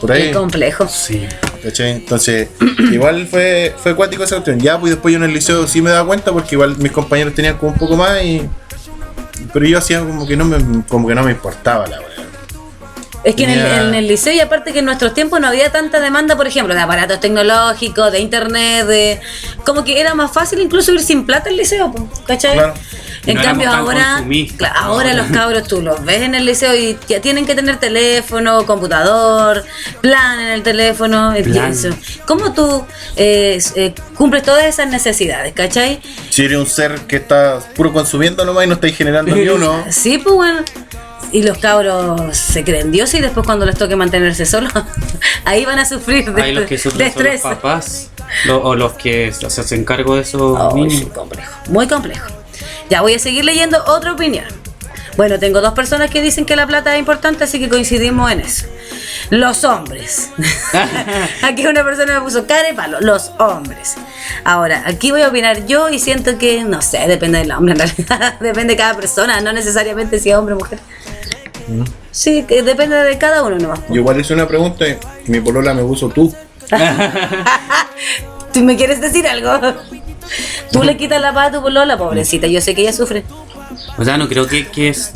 [0.00, 0.24] Por ahí.
[0.28, 0.86] Qué complejo.
[0.86, 1.26] Sí.
[1.62, 1.92] ¿Cachai?
[1.92, 2.48] Entonces,
[2.92, 4.60] igual fue, fue acuático esa cuestión.
[4.60, 7.34] Ya, pues después yo en el liceo sí me daba cuenta porque igual mis compañeros
[7.34, 8.42] tenían como un poco más y.
[9.52, 12.07] Pero yo hacía como que no me, como que no me importaba la verdad.
[13.24, 15.70] Es que en el, en el liceo y aparte que en nuestros tiempos no había
[15.70, 19.20] tanta demanda, por ejemplo, de aparatos tecnológicos, de internet, de...
[19.64, 21.92] Como que era más fácil incluso ir sin plata al liceo,
[22.26, 22.54] ¿cachai?
[22.54, 22.74] Claro.
[23.26, 24.24] En no cambio ahora,
[24.74, 28.64] ahora los cabros tú los ves en el liceo y ya tienen que tener teléfono,
[28.64, 29.64] computador,
[30.00, 31.34] plan en el teléfono.
[31.44, 31.72] Plan.
[31.72, 31.90] eso.
[32.26, 36.00] ¿Cómo tú eh, eh, cumples todas esas necesidades, cachai?
[36.30, 39.84] Si eres un ser que está puro consumiendo nomás y no estáis generando ni uno.
[39.90, 40.60] Sí, pues bueno.
[41.32, 44.72] Y los cabros se creen dioses y después cuando les toque mantenerse solos,
[45.44, 47.40] ahí van a sufrir de, Hay los que de sufren son los estrés.
[47.42, 48.10] papás.
[48.46, 50.24] lo- o los que se hacen cargo de
[50.74, 50.92] niños.
[51.00, 52.26] sí, complejo, muy complejo.
[52.90, 54.44] Ya voy a seguir leyendo otra opinión.
[55.18, 58.40] Bueno, tengo dos personas que dicen que la plata es importante, así que coincidimos en
[58.40, 58.66] eso.
[59.30, 60.30] Los hombres.
[61.42, 63.00] aquí una persona me puso cara y palo.
[63.00, 63.96] Los hombres.
[64.44, 67.80] Ahora, aquí voy a opinar yo y siento que, no sé, depende del hombre en
[67.80, 68.34] realidad.
[68.40, 70.78] depende de cada persona, no necesariamente si es hombre o mujer.
[72.10, 73.80] Sí, que depende de cada uno nomás.
[73.88, 74.98] Yo igual hice una pregunta y
[75.30, 76.34] mi polola me puso tú.
[78.52, 79.74] ¿Tú me quieres decir algo?
[80.72, 82.46] Tú le quitas la paz a tu polola, pobrecita.
[82.46, 83.24] Yo sé que ella sufre.
[83.96, 85.14] O sea, no creo que, que es.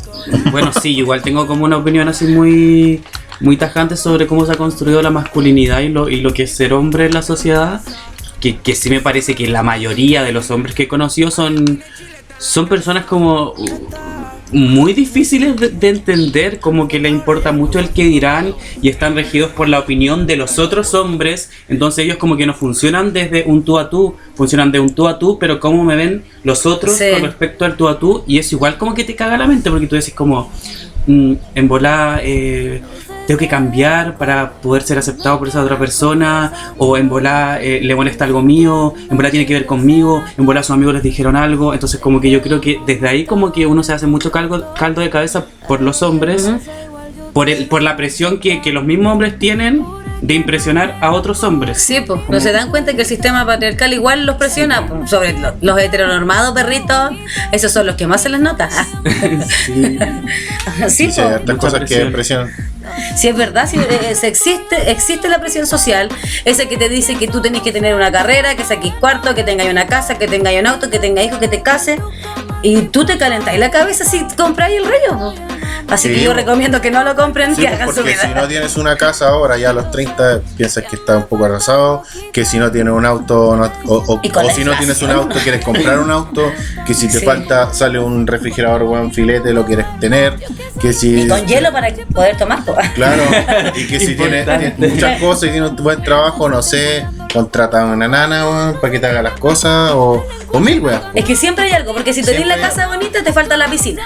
[0.51, 3.03] Bueno, sí, igual tengo como una opinión así muy
[3.43, 6.55] muy tajante sobre cómo se ha construido la masculinidad y lo, y lo que es
[6.55, 7.81] ser hombre en la sociedad.
[8.39, 11.81] Que, que sí me parece que la mayoría de los hombres que he conocido son,
[12.39, 13.79] son personas como uh,
[14.51, 19.15] muy difíciles de, de entender, como que le importa mucho el que dirán y están
[19.15, 23.45] regidos por la opinión de los otros hombres, entonces ellos como que no funcionan desde
[23.47, 26.65] un tú a tú, funcionan de un tú a tú, pero cómo me ven los
[26.65, 27.05] otros Sí.
[27.13, 29.69] con respecto al tú a tú y es igual como que te caga la mente
[29.71, 30.51] porque tú dices como
[31.07, 32.81] mm, en volá eh,
[33.27, 37.79] tengo que cambiar para poder ser aceptado por esa otra persona o en volá eh,
[37.81, 41.03] le molesta algo mío en volá tiene que ver conmigo en volá sus amigos les
[41.03, 44.07] dijeron algo entonces como que yo creo que desde ahí como que uno se hace
[44.07, 46.49] mucho caldo, caldo de cabeza por los hombres
[47.33, 49.83] por, el, por la presión que, que los mismos hombres tienen
[50.21, 53.91] de impresionar a otros hombres Sí, pues, no se dan cuenta que el sistema patriarcal
[53.93, 57.11] igual los presiona, sobre lo- los heteronormados perritos,
[57.51, 58.69] esos son los que más se les nota.
[59.65, 59.97] Sí.
[60.87, 62.49] sí, Sí, hay cosas que presión.
[63.15, 66.09] Sí, es verdad, sí, eh, existe, existe la presión social,
[66.45, 69.43] ese que te dice que tú tenés que tener una carrera, que saquís cuarto, que
[69.43, 71.99] tengáis una casa, que tengáis un auto, que tengáis hijos, que te cases,
[72.61, 75.33] y tú te calentáis la cabeza si compráis el rollo.
[75.89, 78.21] Así Sí, que yo recomiendo que no lo compren, Sí, que hagan su porque vida.
[78.21, 81.45] si no tienes una casa ahora, ya a los 30 piensas que está un poco
[81.45, 85.11] arrasado, que si no tienes un auto, no- o, o- o si no tienes un
[85.11, 86.51] auto, quieres comprar un auto,
[86.85, 87.25] que si te Sí.
[87.25, 90.35] falta, sale un refrigerador buen filete, lo quieres tener,
[90.79, 91.21] que si...
[91.23, 92.63] Y con hielo para poder tomar.
[92.95, 93.23] Claro,
[93.75, 97.85] y que si tienes, muchas cosas y tienes un buen trabajo, no sé, contrata a
[97.85, 101.01] una nana weón, para que te haga las cosas, o, o mil weas.
[101.13, 104.03] Es que siempre hay algo, porque si tenés la casa bonita, te falta la piscina.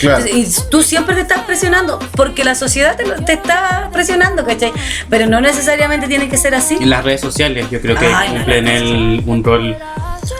[0.00, 0.24] Claro.
[0.26, 4.72] Y tú siempre te estás presionando, porque la sociedad te, te está presionando, ¿cachai?
[5.10, 6.76] Pero no necesariamente tiene que ser así.
[6.80, 9.76] en las redes sociales yo creo que Ay, cumplen el, un rol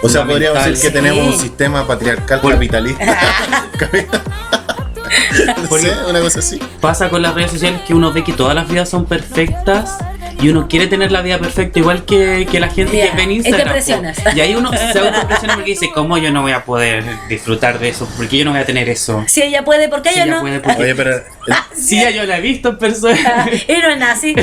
[0.03, 0.93] O sea, podríamos decir que Sí.
[0.93, 3.05] tenemos un sistema patriarcal Por- capitalista.
[5.71, 6.59] no sé, una cosa así.
[6.81, 9.99] pasa con las redes sociales que uno ve que todas las vidas son perfectas
[10.43, 13.31] y uno quiere tener la vida perfecta igual que, que la gente que ve en
[13.33, 13.73] y te Instagram.
[13.73, 14.19] presionas.
[14.35, 17.89] Y ahí uno se autopresiona porque dice, ¿cómo yo no voy a poder disfrutar de
[17.91, 18.07] eso?
[18.17, 19.25] ¿Por qué yo no voy a tener eso?
[19.27, 20.41] Si ella puede, ¿por qué Si ella ella no?
[20.43, 20.83] puede, ¿por qué?
[20.83, 21.23] Oye, pero eh,
[21.75, 23.47] Sí, ya yo la he visto en persona.
[23.69, 24.35] y no es nazi.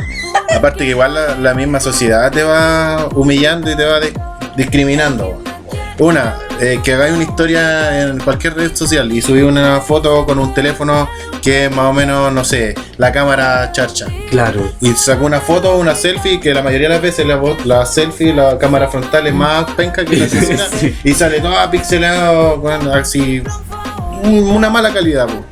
[0.54, 4.12] aparte que igual la, la misma sociedad te va humillando y te va de-
[4.56, 5.42] discriminando.
[5.98, 10.38] Una, eh, que hagáis una historia en cualquier red social y subí una foto con
[10.38, 11.08] un teléfono
[11.42, 14.06] que es más o menos, no sé, la cámara charcha.
[14.30, 14.72] Claro.
[14.80, 18.32] Y sacó una foto, una selfie, que la mayoría de las veces la, la selfie,
[18.34, 20.64] la cámara frontal es más penca que la asesina.
[20.78, 20.94] Sí.
[21.04, 23.42] Y sale toda pixelado, bueno, así,
[24.22, 25.26] un- una mala calidad.
[25.26, 25.44] po.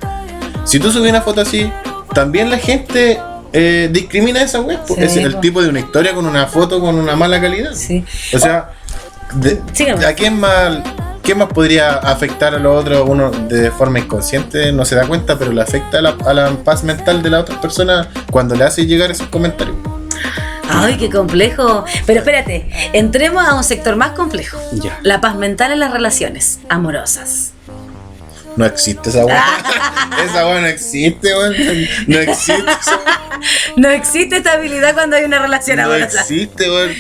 [0.64, 1.70] Si tú subes una foto así,
[2.14, 3.20] también la gente
[3.52, 4.80] eh, discrimina esa web.
[4.86, 4.94] po.
[4.94, 5.40] Sí, es el po.
[5.40, 7.72] tipo de una historia con una foto con una mala calidad.
[7.74, 8.04] Sí.
[8.32, 8.70] O sea,
[9.34, 9.60] de-.
[10.06, 10.78] ¿a quién más,
[11.22, 14.72] qué más podría afectar a lo otro uno de forma inconsciente?
[14.72, 17.40] No se da cuenta, pero le afecta a la, a la paz mental de la
[17.40, 19.76] otra persona cuando le hace llegar esos comentarios.
[20.68, 21.84] Ay, qué complejo.
[22.06, 24.58] Pero espérate, entremos a un sector más complejo.
[24.72, 24.98] Ya.
[25.02, 27.52] La paz mental en las relaciones amorosas.
[28.56, 29.44] No existe esa weá.
[30.24, 31.54] esa weá no existe, weón.
[32.06, 33.00] No existe esa.
[33.76, 36.20] No existe estabilidad cuando hay una relación No amorosa.
[36.20, 36.92] existe, weón.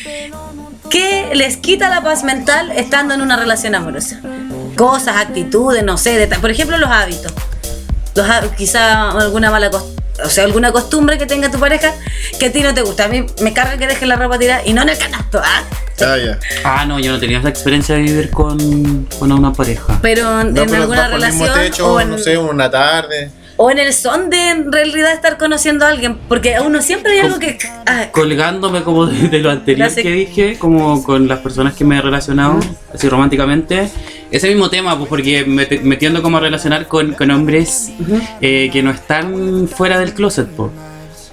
[0.94, 4.20] ¿Qué les quita la paz mental estando en una relación amorosa?
[4.76, 7.32] Cosas, actitudes, no sé, deta- por ejemplo los hábitos.
[8.14, 11.92] Los quizá alguna mala costumbre, o sea, alguna costumbre que tenga tu pareja
[12.38, 13.06] que a ti no te gusta.
[13.06, 15.40] A mí me carga que dejes la ropa tirada y no en el canasto.
[15.44, 15.62] ah.
[16.00, 16.38] Ah, ya.
[16.64, 19.98] Ah, no, yo no tenía esa experiencia de vivir con, con una pareja.
[20.00, 23.32] Pero en, No, en pero alguna relación techo, o en- no sé, una tarde.
[23.56, 26.18] O en el son de en realidad estar conociendo a alguien.
[26.28, 27.56] Porque a uno siempre hay algo que.
[27.86, 31.98] ah, colgándome como de, de lo anterior que dije, como con las personas que me
[31.98, 32.58] he relacionado
[32.92, 33.88] así románticamente.
[34.30, 37.92] Ese mismo tema, pues porque me, te- me tiendo como a relacionar con, con hombres
[38.40, 40.70] eh, que no están fuera del closet, pues.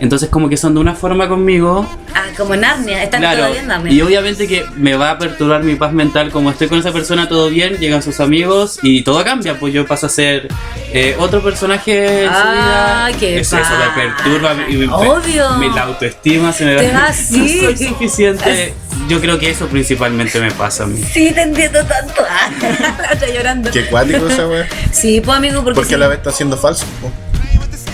[0.01, 3.03] Entonces como que son de una forma conmigo, ah, como Narnia.
[3.03, 3.93] Están claro, todavía en Narnia.
[3.93, 7.29] y obviamente que me va a perturbar mi paz mental, como estoy con esa persona
[7.29, 10.47] todo bien, llegan sus amigos y todo cambia, pues yo paso a ser
[10.91, 13.09] eh, otro personaje en su vida.
[13.19, 15.71] Qué eso, eso me perturba y me, Obvio.
[15.75, 17.61] la autoestima se me Te va así.
[17.61, 18.73] no soy suficiente.
[19.07, 20.99] Yo creo que eso principalmente me pasa a mí.
[21.03, 22.23] Sí, te entiendo tanto.
[22.27, 22.49] Ah,
[23.01, 23.69] la otra llorando.
[23.69, 24.67] Qué cuático esa weá.
[24.91, 25.75] Sí, pues amigo, porque.
[25.75, 25.95] Porque sí.
[25.95, 26.87] a la vez está siendo falso.
[27.01, 27.11] po.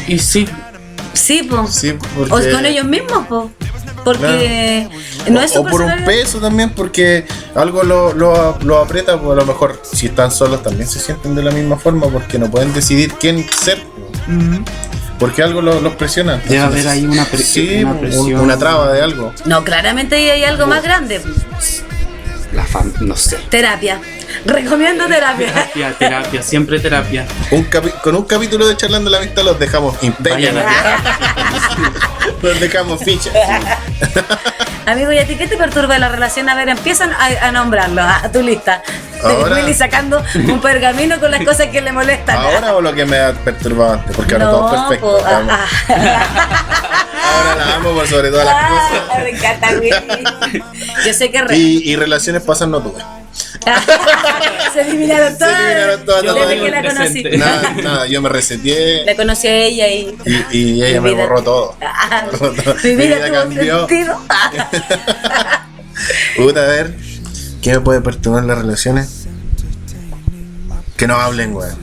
[0.08, 0.48] Y sí,
[1.18, 1.74] Sí, pues.
[1.74, 2.34] Sí, porque.
[2.34, 3.44] O con ellos mismos, pues.
[4.04, 4.88] Porque
[5.30, 7.26] no es o por un peso también, porque
[7.56, 11.36] algo lo, lo, lo aprieta, pues a lo mejor si están solos también se sienten
[11.36, 13.82] de la misma forma, porque no pueden decidir quién ser.
[15.20, 16.38] Porque algo lo- los presiona.
[16.48, 18.40] Debe haber ahí una pre- sí, una un- presión.
[18.40, 19.34] una traba de algo.
[19.46, 21.22] No, claramente ahí hay algo más grande.
[22.54, 23.38] la fan, no sé.
[23.50, 24.00] Terapia.
[24.48, 25.48] Recomiendo terapia.
[25.54, 27.26] Terapia, terapia, siempre terapia.
[27.52, 30.06] Un capi- con un capítulo de Charlando la Vista los dejamos a
[32.42, 33.32] los dejamos ficha.
[34.86, 36.48] Amigo, ¿y a ti qué te perturba de la relación?
[36.48, 38.82] A ver, empiezan a, a nombrarlo a tu lista.
[39.22, 42.38] Ahora- Willy sacando un pergamino con las cosas que le molestan.
[42.38, 45.18] Ahora o lo que me ha perturbado antes, porque ahora todo es perfecto.
[45.18, 45.66] po, ah, ah.
[47.34, 48.94] Ahora la amo por sobre todas las Ah, cosas.
[49.24, 50.64] me encanta Willy.
[51.06, 53.04] Yo sé que y relaciones pasan no tuve.
[54.74, 55.60] se eliminaron todas.
[55.60, 56.54] eliminaron todas, desde todas.
[56.54, 57.24] que la conocí.
[57.38, 60.18] Nada, nada, yo me reseteé La conocí a ella y.
[60.26, 61.76] y, y ella me borró todo.
[61.82, 62.26] Ah,
[62.84, 63.80] Mi Mi vida tuvo cambió.
[63.88, 64.20] sentido.
[66.36, 66.96] Puta, a ver,
[67.62, 69.28] ¿qué me puede perturbar las relaciones?
[70.96, 71.78] Que no hablen, weón.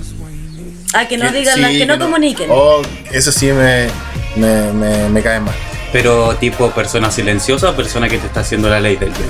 [0.92, 2.48] Ah, que no Que- digan, sí, las- que no comuniquen.
[2.50, 3.88] Oh, eso sí me,
[4.36, 5.54] me, me, me cae mal.
[5.92, 9.28] Pero tipo persona silenciosa o persona que te está haciendo la ley del bien.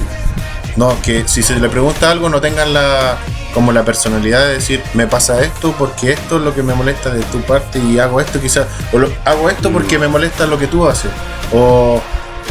[0.76, 3.16] No, que si se le pregunta algo no tengan la
[3.54, 7.10] como la personalidad de decir me pasa esto porque esto es lo que me molesta
[7.10, 10.58] de tu parte y hago esto quizás o lo- hago esto porque me molesta lo
[10.58, 11.12] que tú haces
[11.52, 12.02] o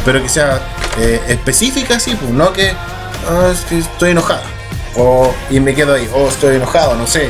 [0.06, 0.60] pero que sea
[0.98, 2.70] eh, específica sí pues no que
[3.28, 4.42] "Ah, es que estoy enojada
[4.96, 7.28] o y me quedo ahí o estoy enojado no sé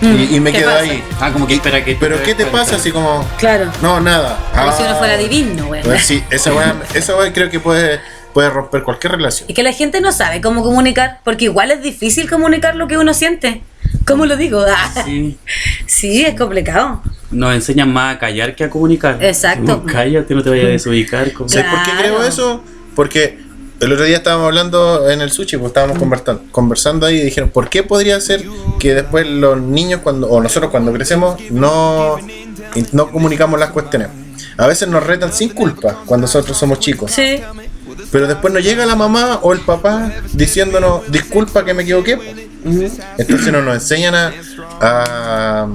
[0.00, 0.82] y, y me ¿qué quedo pasa?
[0.82, 3.70] ahí Ah, como que espera que pero qué te pasa así como Claro.
[3.82, 5.80] no nada Como si uno Ah, fuera divino, güey.
[5.84, 8.00] pues sí esa weá esa weá creo que puede
[8.32, 11.82] puede romper cualquier relación Es que la gente no sabe cómo comunicar, porque igual es
[11.82, 13.62] difícil comunicar lo que uno siente.
[14.06, 14.64] ¿Cómo lo digo?
[14.66, 15.38] Ah, Sí.
[15.86, 17.02] sí, es complicado.
[17.30, 19.18] Nos enseñan más a callar que a comunicar.
[19.22, 19.62] Exacto.
[19.64, 21.32] No, cállate, no te vayas a desubicar.
[21.32, 22.62] como- ¿Sabes por qué creo eso?
[22.94, 23.38] Porque
[23.80, 27.50] el otro día estábamos hablando en el sushi, pues estábamos conversando, conversando ahí y dijeron,
[27.50, 28.44] ¿por qué podría ser
[28.78, 32.16] que después los niños cuando o nosotros cuando crecemos no,
[32.92, 34.08] no comunicamos las cuestiones?
[34.58, 37.40] A veces nos retan sin culpa cuando nosotros somos chicos, Sí.
[38.12, 42.18] Pero después nos llega la mamá o el papá diciéndonos, disculpa que me equivoqué.
[43.18, 44.32] Entonces no nos enseñan a,
[44.80, 45.66] a,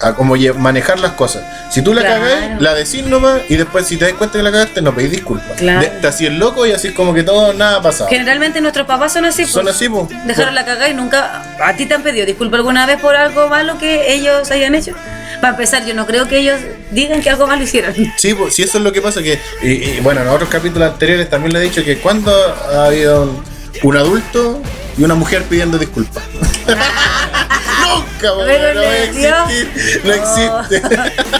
[0.00, 1.42] a cómo manejar las cosas.
[1.70, 2.22] Si tú la Claro.
[2.24, 5.10] cagás, la decís nomás y después si te das cuenta que la cagaste, no pedís
[5.10, 5.58] disculpas.
[5.58, 5.80] Claro.
[5.82, 8.08] De- Te así el loco y así como que todo, nada ha pasado.
[8.08, 9.44] Generalmente nuestros papás son así.
[9.44, 9.76] Son pues.
[9.76, 10.08] así, pues.
[10.26, 11.42] Dejaron la cagada y nunca.
[11.62, 14.92] ¿A ti te han pedido disculpa alguna vez por algo malo que ellos hayan hecho?
[15.40, 17.94] Para empezar, yo no creo que ellos digan que algo malo hicieron.
[18.16, 19.22] Sí, pues, sí, eso es lo que pasa.
[19.22, 22.86] que y, y, Bueno, en otros capítulos anteriores también le he dicho que cuando ha
[22.86, 23.42] habido un,
[23.82, 24.62] un adulto
[24.98, 26.22] y una mujer pidiendo disculpas.
[26.66, 29.30] Nunca, po, Pero no existir.
[30.04, 30.82] No Oh, existe.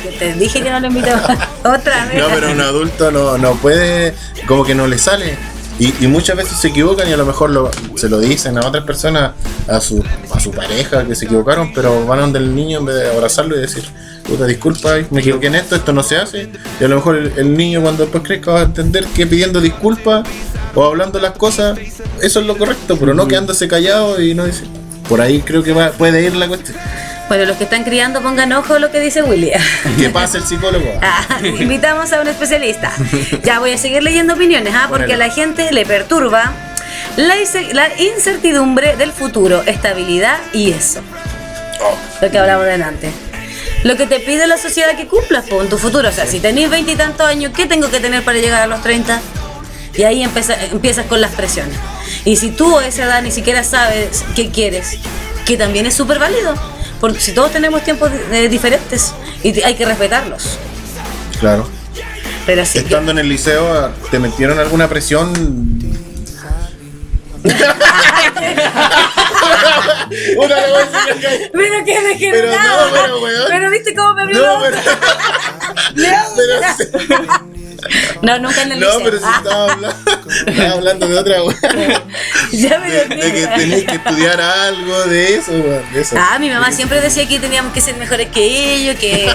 [0.04, 1.10] yo te dije que no lo invito
[1.64, 2.18] otra vez.
[2.18, 4.14] No, pero un adulto no, no puede,
[4.46, 5.36] como que no le sale.
[5.80, 8.66] Y, y muchas veces se equivocan y a lo mejor lo- se lo dicen a
[8.66, 9.32] otras personas,
[9.66, 12.96] a su, a su pareja que se equivocaron, pero van donde el niño en vez
[12.96, 13.82] de abrazarlo y decir,
[14.28, 16.50] puta, disculpa, me equivoqué en esto, esto no se hace.
[16.80, 19.60] Y a lo mejor el, el niño cuando después crezca va a entender que pidiendo
[19.60, 20.28] disculpas
[20.74, 21.78] o hablando las cosas,
[22.20, 24.64] eso es lo correcto, pero no quedándose callado y no dice.
[25.08, 26.76] Por ahí creo que va, puede ir la cuestión.
[27.30, 29.52] Bueno, los que están criando pongan ojo a lo que dice Willy.
[29.96, 30.92] Que pase el psicólogo.
[31.00, 32.90] Ah, invitamos a un especialista.
[33.44, 34.88] Ya voy a seguir leyendo opiniones, ¿ah?
[34.90, 36.52] porque a la gente le perturba
[37.16, 37.36] la,
[37.98, 41.02] incertidumbre del futuro, estabilidad y eso.
[42.20, 43.12] Lo que hablamos delante.
[43.84, 46.08] Lo que te pide la sociedad que cumplas po, en tu futuro.
[46.08, 49.20] O sea, si tenés veintitantos años, ¿qué tengo que tener para llegar a los 30?
[49.94, 51.76] Y ahí empieza- empiezas con las presiones.
[52.24, 54.98] Y si tú a esa edad ni siquiera sabes qué quieres,
[55.46, 56.56] que también es súper válido.
[57.00, 60.58] Porque si todos tenemos tiempos eh, diferentes y hay que respetarlos.
[61.38, 61.68] Claro.
[62.46, 65.32] Pero sí que- Estando en el liceo, ¿te metieron alguna presión?
[71.20, 71.50] Cae.
[71.52, 72.56] Pero que me Pero no,
[73.48, 74.76] pero viste cómo me abrió No, pero.
[76.36, 77.49] pero
[78.22, 79.04] No, nunca en el no, liceo.
[79.04, 80.10] pero si Ah, estaba hablando,
[80.46, 81.56] estaba hablando de otra weá.
[82.52, 85.52] ya me De, de que tenías que estudiar algo, de eso.
[85.52, 86.16] De eso.
[86.18, 89.32] Ah, mi mamá siempre decía que teníamos que ser mejores que ellos, que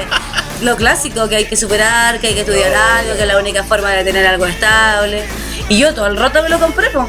[0.62, 3.64] lo clásico, que hay que superar, que hay que estudiar algo, que es la única
[3.64, 5.24] forma de tener algo estable.
[5.70, 7.08] Y yo todo el rato me lo compré, po.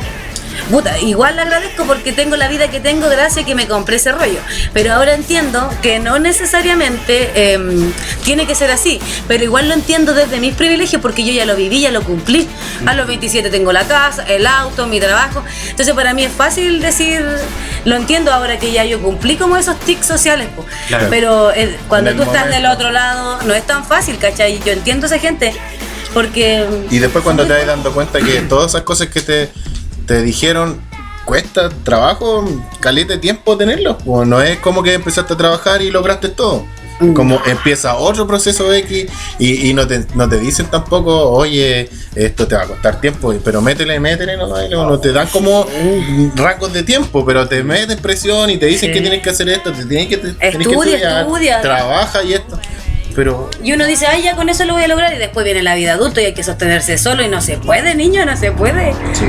[0.71, 3.97] Puta, igual le agradezco porque tengo la vida que tengo gracias a que me compré
[3.97, 4.41] ese rollo.
[4.73, 7.93] Pero ahora entiendo que no necesariamente em,
[8.25, 9.01] tiene que ser así.
[9.29, 12.49] Pero igual lo entiendo desde mis privilegios porque yo ya lo viví, ya lo cumplí.
[12.85, 15.45] A los 27 tengo la casa, el auto, mi trabajo.
[15.71, 17.25] Entonces para mí es fácil decir,
[17.85, 20.49] lo entiendo ahora que ya yo cumplí como esos tics sociales.
[20.55, 20.65] po.
[20.89, 21.07] Claro.
[21.11, 22.73] Pero eh, cuando tú estás del momento.
[22.73, 24.61] otro lado no es tan fácil, ¿cachai?
[24.65, 25.55] Yo entiendo a esa gente.
[26.13, 26.67] Porque...
[26.91, 29.53] Y después cuando te vas dando cuenta que todas esas cosas que te,
[30.07, 30.81] te dijeron
[31.25, 32.45] cuesta trabajo,
[32.81, 33.97] caleta de tiempo tenerlos.
[34.07, 36.65] O no es como que empezaste a trabajar y lograste todo.
[37.15, 39.07] Como empieza otro proceso X
[39.39, 43.35] y, y no, te, no te dicen tampoco, oye, esto te va a costar tiempo,
[43.45, 45.67] pero métele, métele, no, no, no te dan como
[46.37, 48.95] rangos de tiempo, pero te meten presión y te dicen Sí.
[48.95, 50.57] que tienes que hacer esto, te tienes que, Estudia,
[50.97, 51.61] estudiar, estudia.
[51.61, 52.59] trabaja y esto.
[53.15, 55.13] Pero Y uno dice, ay, ya con eso lo voy a lograr.
[55.13, 57.23] Y después viene la vida adulta y hay que sostenerse solo.
[57.25, 58.93] Y no se puede, niño, no se puede.
[59.13, 59.25] sí,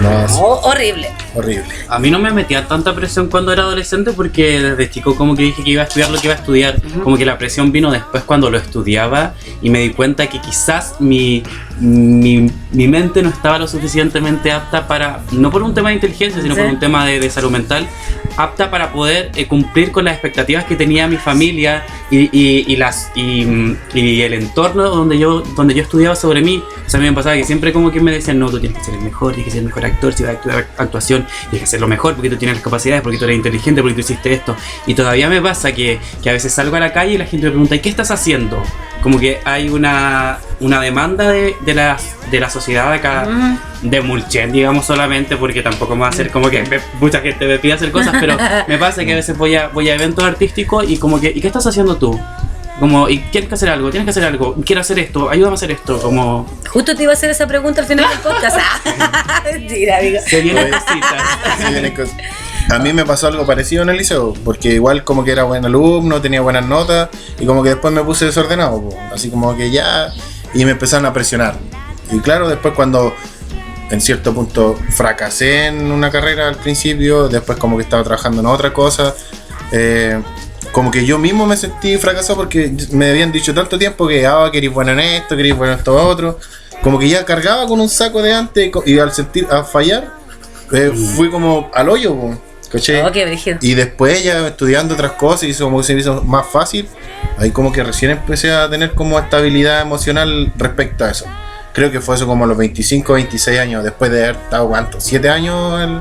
[0.00, 1.08] no, es Oh, horrible.
[1.34, 1.64] horrible.
[1.88, 5.42] A mí no me metía tanta presión cuando era adolescente porque desde chico como que
[5.44, 6.80] dije que iba a estudiar lo que iba a estudiar.
[7.02, 10.94] Como que la presión vino después cuando lo estudiaba y me di cuenta que quizás
[11.00, 11.42] mi,
[11.80, 16.42] mi, mi mente no estaba lo suficientemente apta para, no por un tema de inteligencia,
[16.42, 16.60] sino Sí.
[16.60, 17.86] por un tema de, de salud mental,
[18.36, 22.76] apta para poder eh, cumplir con las expectativas que tenía mi familia y, y, y
[22.76, 23.46] las, y,
[23.94, 26.62] y el entorno donde yo, donde yo estudiaba sobre mí.
[26.86, 28.78] O sea, a mí me pasaba que siempre como que me decían, no, tú tienes
[28.78, 31.26] que ser el mejor, tienes que ser el mejor actor, si vas a estudiar actuación,
[31.50, 33.94] tienes que ser lo mejor porque tú tienes las capacidades, porque tú eres inteligente, porque
[33.94, 34.56] tú hiciste esto.
[34.86, 37.46] Y todavía me pasa que, que a veces salgo a la calle y la gente
[37.46, 38.62] me pregunta, ¿y qué estás haciendo?
[39.06, 41.96] Como que hay una, una demanda de, de, la,
[42.28, 43.58] de la sociedad acá, Mm.
[43.88, 47.46] de Mulchen, digamos solamente, porque tampoco me va a hacer como que me- mucha gente
[47.46, 50.24] me pide hacer cosas, pero me pasa que a veces voy a, voy a eventos
[50.24, 52.20] artísticos y como que, ¿y qué estás haciendo tú?
[52.80, 53.90] Como, ¿y tienes que hacer algo?
[53.90, 54.56] ¿Tienes que hacer algo?
[54.64, 57.82] Quiero hacer esto, ayúdame a hacer esto, como, Justo te iba a hacer esa pregunta
[57.82, 58.56] al final del podcast.
[58.60, 60.18] Ah, Mentira, amigo.
[60.26, 60.72] se vienen Oye.
[60.72, 61.22] cositas.
[61.58, 62.16] Sí, vienen cosas.
[62.68, 65.64] A mí me pasó algo parecido en el liceo, porque igual como que era buen
[65.64, 69.70] alumno, tenía buenas notas, y como que después me puse desordenado, po, así como que
[69.70, 70.12] ya,
[70.52, 71.56] y me empezaron a presionar.
[72.10, 73.14] Y claro, después cuando
[73.90, 78.46] en cierto punto fracasé en una carrera al principio, después como que estaba trabajando en
[78.46, 79.14] otra cosa,
[79.70, 80.20] eh,
[80.72, 84.48] como que yo mismo me sentí fracasado porque me habían dicho tanto tiempo que, ah,
[84.50, 86.38] que eres bueno en esto, que eres bueno en esto otro,
[86.82, 90.12] como que ya cargaba con un saco de antes y al sentir, a fallar,
[90.72, 92.38] eh, fui como al hoyo, po,
[92.76, 93.02] ¿cachai?
[93.02, 93.58] Oh, qué.
[93.60, 96.88] Y después ya estudiando otras cosas y eso como que se me hizo más fácil,
[97.38, 101.26] ahí como que recién empecé a tener como estabilidad emocional respecto a eso.
[101.72, 105.00] Creo que fue eso como a los 25, 26 años, después de haber estado, ¿cuánto?
[105.00, 106.00] ¿Siete años en,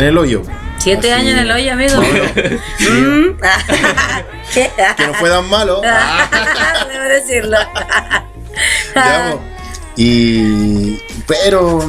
[0.00, 0.42] en el hoyo?
[0.78, 2.00] Siete Así- años en el hoyo, amigo.
[2.80, 3.38] Mm.
[4.54, 4.70] Que
[5.06, 5.82] no fue tan malo.
[6.92, 7.58] Debo decirlo.
[9.96, 10.98] Y.
[11.26, 11.80] Pero.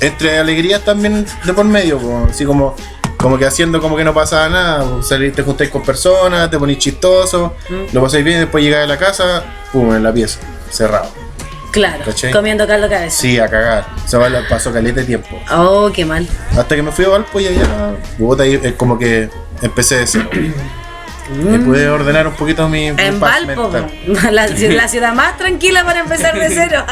[0.00, 2.74] Entre alegrías también de por medio, así como.
[3.20, 5.02] Como que haciendo como que no pasaba nada, po.
[5.02, 7.94] Salís, te juntáis con personas, te ponís chistoso, Mm.
[7.94, 10.38] lo pasáis bien, después llegáis a la casa, pum, en la pieza,
[10.70, 11.10] cerrado.
[11.70, 12.32] Claro, ¿Cachai?
[12.32, 13.16] comiendo caldo cabeza.
[13.16, 13.86] Sí, a cagar.
[14.06, 15.38] Se va la pasó caleta de tiempo.
[15.52, 16.26] Oh, qué mal.
[16.58, 17.62] Hasta que me fui a Valpo y allá,
[18.18, 19.28] puta, ahí es como que
[19.62, 20.28] empecé de cero.
[21.32, 22.98] Me pude ordenar un poquito mi, Mm.
[22.98, 23.70] En Valpo,
[24.32, 26.84] la, ci- la ciudad más tranquila para empezar de cero.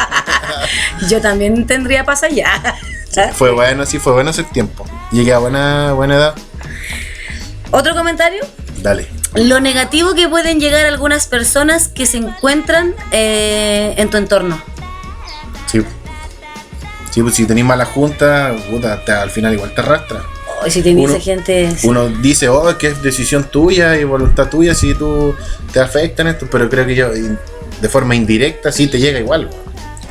[1.09, 2.53] Yo también tendría paz allá.
[3.33, 4.85] Fue bueno, sí, fue bueno ese tiempo.
[5.11, 6.35] Llegué a buena, buena edad.
[7.71, 8.45] ¿Otro comentario?
[8.83, 9.09] Dale.
[9.35, 14.61] Lo negativo que pueden llegar algunas personas que se encuentran eh, en tu entorno.
[15.67, 15.83] Sí.
[17.11, 20.23] Sí, pues si tenés mala junta, puta, te- al final igual te arrastra.
[20.65, 21.69] O si Uno- esa gente.
[21.85, 25.35] Uno dice, oh, es que es decisión tuya y voluntad tuya si tú
[25.73, 29.49] te afectan esto, pero creo que yo de forma indirecta sí te llega igual.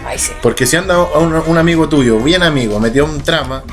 [0.06, 0.32] Ay, sí.
[0.42, 3.64] Porque si anda un, un amigo tuyo, bien amigo, metió un trama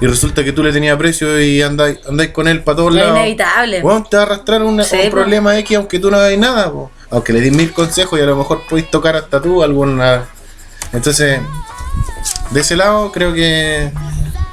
[0.00, 3.02] y resulta que tú le tenías aprecio y andáis, andáis con él para todos Es
[3.02, 3.18] lados.
[3.18, 3.80] inevitable.
[3.82, 5.10] Weón, te va a arrastrar una- Sí, un po.
[5.10, 6.90] problema X aunque tú no hagas nada, po.
[7.10, 10.24] aunque le des mil consejos y a lo mejor podéis tocar hasta tú alguna.
[10.92, 11.40] Entonces,
[12.50, 13.90] de ese lado creo que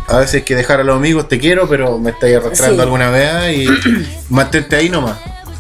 [0.08, 2.82] a veces hay que dejar a los amigos, te quiero, pero me estáis arrastrando Sí.
[2.82, 3.68] alguna vez y
[4.30, 5.18] mantente ahí nomás.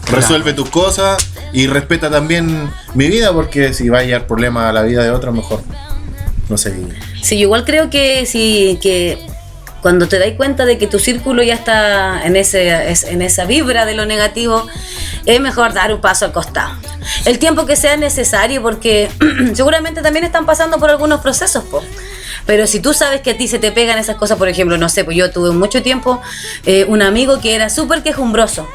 [0.09, 1.17] Resuelve tus cosas
[1.53, 5.11] y respeta también mi vida porque si va a llevar problemas a la vida de
[5.11, 5.61] otro, mejor
[6.49, 6.73] no sé.
[7.21, 9.17] Sí, yo igual creo que sí, que
[9.81, 13.45] cuando te das cuenta de que tu círculo ya está en, ese, es- en esa
[13.45, 14.67] vibra de lo negativo,
[15.25, 16.73] es mejor dar un paso al costado.
[17.25, 19.09] El tiempo que sea necesario, porque
[19.53, 21.83] seguramente también están pasando por algunos procesos, po.
[22.45, 24.87] Pero si tú sabes que a ti se te pegan esas cosas, por ejemplo, no
[24.89, 26.21] sé, pues yo tuve mucho tiempo
[26.65, 28.67] eh, un amigo que era súper quejumbroso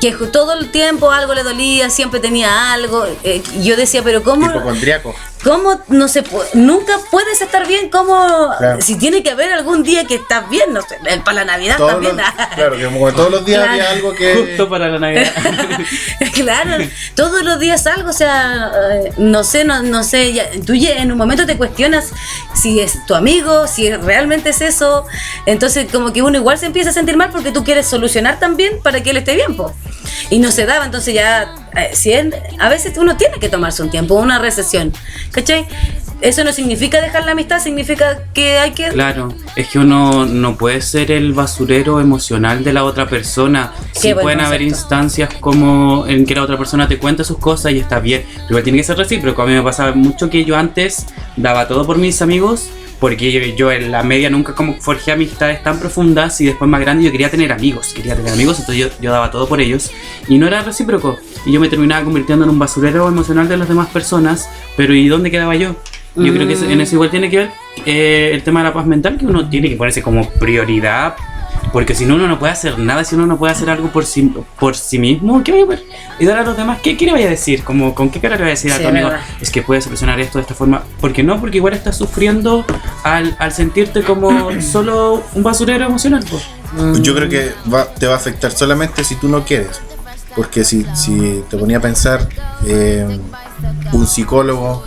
[0.00, 3.06] que todo el tiempo algo le dolía, siempre tenía algo.
[3.22, 5.14] eh, yo decía, pero ¿cómo, Hipocondriaco.
[5.44, 7.90] Cómo no se pu- nunca puedes estar bien?
[7.90, 8.52] ¿Cómo?
[8.58, 8.80] Claro.
[8.80, 11.92] Si tiene que haber algún día que estás bien, no sé, para la Navidad Todos
[11.92, 12.16] también.
[12.16, 12.26] los,
[12.56, 13.72] claro, que como todos los días Claro.
[13.72, 14.34] había algo que.
[14.34, 15.32] Justo para la Navidad.
[16.34, 16.84] claro,
[17.14, 18.70] todos los días algo, o sea,
[19.04, 22.10] eh, no sé, no, no sé, ya- tú ya en un momento te cuestionas
[22.54, 25.06] si es tu amigo, si realmente es eso,
[25.46, 28.80] entonces como que uno igual se empieza a sentir mal porque tú quieres solucionar también
[28.82, 29.74] para que él esté bien, po.
[30.30, 33.82] y no se daba, entonces ya, eh, si él, a veces uno tiene que tomarse
[33.82, 34.92] un tiempo, una recesión,
[35.30, 35.66] ¿cachai?
[36.20, 38.88] Eso no significa dejar la amistad, significa que hay que...
[38.88, 43.72] Claro, es que uno no puede ser el basurero emocional de la otra persona.
[43.92, 47.80] Sí pueden haber instancias como en que la otra persona te cuenta sus cosas y
[47.80, 48.24] está bien.
[48.48, 49.42] Pero tiene que ser recíproco.
[49.42, 51.06] A mí me pasaba mucho que yo antes
[51.36, 52.70] daba todo por mis amigos.
[53.04, 57.04] Porque yo, en la media nunca como forjé amistades tan profundas y después más grande
[57.04, 59.90] yo quería tener amigos, quería tener amigos, entonces yo, yo daba todo por ellos
[60.26, 63.68] y no era recíproco y yo me terminaba convirtiendo en un basurero emocional de las
[63.68, 65.76] demás personas, pero ¿y dónde quedaba yo?
[66.16, 67.50] Yo creo que en eso igual tiene que ver
[67.84, 71.14] eh, el tema de la paz mental, que uno tiene que ponerse como prioridad,
[71.74, 74.06] porque si no, uno no puede hacer nada, si uno no puede hacer algo por
[74.06, 76.78] sí, por sí mismo, ¿qué vaya a ayudar a los demás?
[76.80, 77.64] ¿Qué, qué le vaya a decir?
[77.64, 79.08] Como, ¿Con qué cara le vaya a decir a tu amigo?
[79.08, 79.24] verdad.
[79.40, 80.84] Es que puedes solucionar esto de esta forma.
[81.00, 81.40] ¿Por qué no?
[81.40, 82.64] Porque igual estás sufriendo
[83.02, 86.24] al, al sentirte como solo un basurero emocional.
[86.30, 87.02] pues.
[87.02, 89.80] Yo creo que va- te va a afectar solamente si tú no quieres.
[90.36, 92.28] Porque si, si te ponía a pensar,
[92.66, 93.20] eh,
[93.92, 94.84] un psicólogo,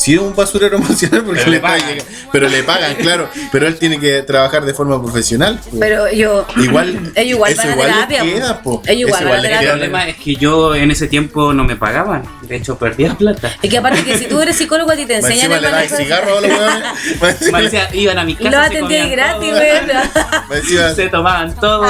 [0.00, 1.80] si es un basurero emocional, porque Pero le pagan.
[1.80, 1.98] pagan.
[2.32, 3.28] Pero le pagan, claro.
[3.52, 5.60] Pero él tiene que trabajar de forma profesional.
[5.62, 5.76] pues.
[5.78, 6.46] Pero yo...
[6.56, 8.62] Igual, ellos igual van igual terapia, queda,
[8.94, 12.22] igual El problema es que yo en ese tiempo no me pagaban.
[12.42, 13.54] De hecho, perdía plata.
[13.62, 16.38] Y que aparte que si tú eres psicólogo a ti te enseñan el manejo- cigarro
[16.38, 16.50] a los
[17.20, 17.74] huevones.
[17.92, 18.50] Iban a mi casa.
[18.50, 20.70] Lo se atendí gratis, güey.
[20.94, 21.86] Se tomaban todo.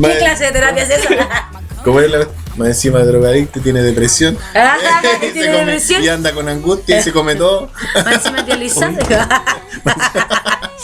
[0.00, 1.48] ¿Qué clase de terapia es esa?
[1.84, 2.14] Como él
[2.56, 4.36] más encima de drogadicto y tiene depresión.
[4.54, 6.02] Ah, Y se ¿tiene come- depresión?
[6.02, 7.70] Y anda con angustia y se come todo.
[8.04, 8.44] Más encima.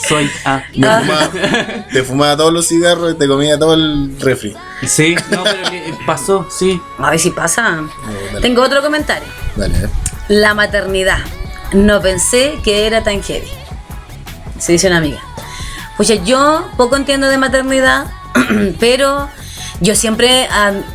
[0.07, 0.63] Soy A.
[0.75, 1.29] Me fumaba-
[1.91, 4.55] te fumaba todos los cigarros y te comía todo el refri.
[4.85, 6.81] Sí, no, pero que pasó, sí.
[6.97, 7.81] A ver si pasa.
[8.33, 8.41] dale.
[8.41, 9.27] Tengo otro comentario.
[9.55, 9.89] Dale, eh.
[10.29, 11.19] La maternidad.
[11.73, 13.49] No pensé que era tan heavy.
[14.57, 15.19] Se dice una amiga.
[15.97, 18.05] Pucha, yo poco entiendo de maternidad,
[18.79, 19.29] pero
[19.81, 20.47] yo siempre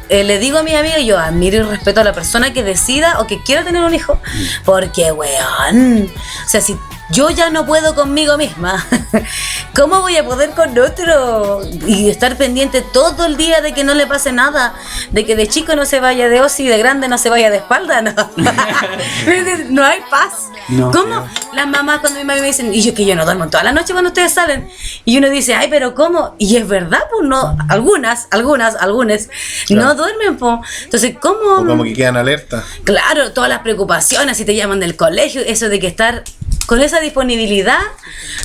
[0.08, 3.20] eh, le digo a mi amiga, yo admiro y respeto a la persona que decida
[3.20, 4.20] o que quiera tener un hijo,
[4.64, 6.10] porque, weón,
[6.44, 6.76] o sea, si
[7.10, 8.84] yo ya no puedo conmigo misma,
[9.74, 11.60] ¿cómo voy a poder con otro?
[11.86, 14.74] Y estar pendiente todo el día de que no le pase nada,
[15.10, 17.50] de que de chico no se vaya de osi y de grande no se vaya
[17.50, 18.12] de espalda, no.
[19.70, 20.48] no hay paz.
[20.68, 20.90] No.
[20.90, 21.28] ¿Cómo?
[21.52, 23.72] Las mamás cuando mi mamá me dicen, y yo que yo no duermo toda la
[23.72, 24.68] noche cuando ustedes salen.
[25.04, 26.34] Y uno dice, ay, pero ¿cómo?
[26.38, 29.28] Y es verdad, pues no, algunas, algunas, algunas
[29.66, 29.88] Claro.
[29.88, 30.60] no duermen, pues.
[30.84, 31.60] Entonces, ¿cómo?
[31.60, 32.64] O como que quedan alerta.
[32.84, 36.24] Claro, todas las preocupaciones, si te llaman del colegio, eso de que estar
[36.66, 37.80] con esa disponibilidad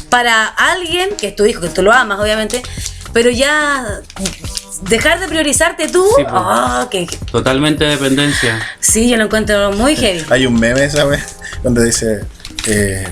[0.10, 2.62] para alguien, que es tu hijo, que tú lo amas, obviamente,
[3.14, 3.86] pero ya
[4.84, 6.34] dejar de priorizarte tú, Sí, pues.
[6.36, 8.60] oh, que, Totalmente dependencia.
[8.80, 10.24] sí, yo lo encuentro muy heavy.
[10.30, 12.22] Hay un meme esa vez donde dice
[12.68, 13.08] eh,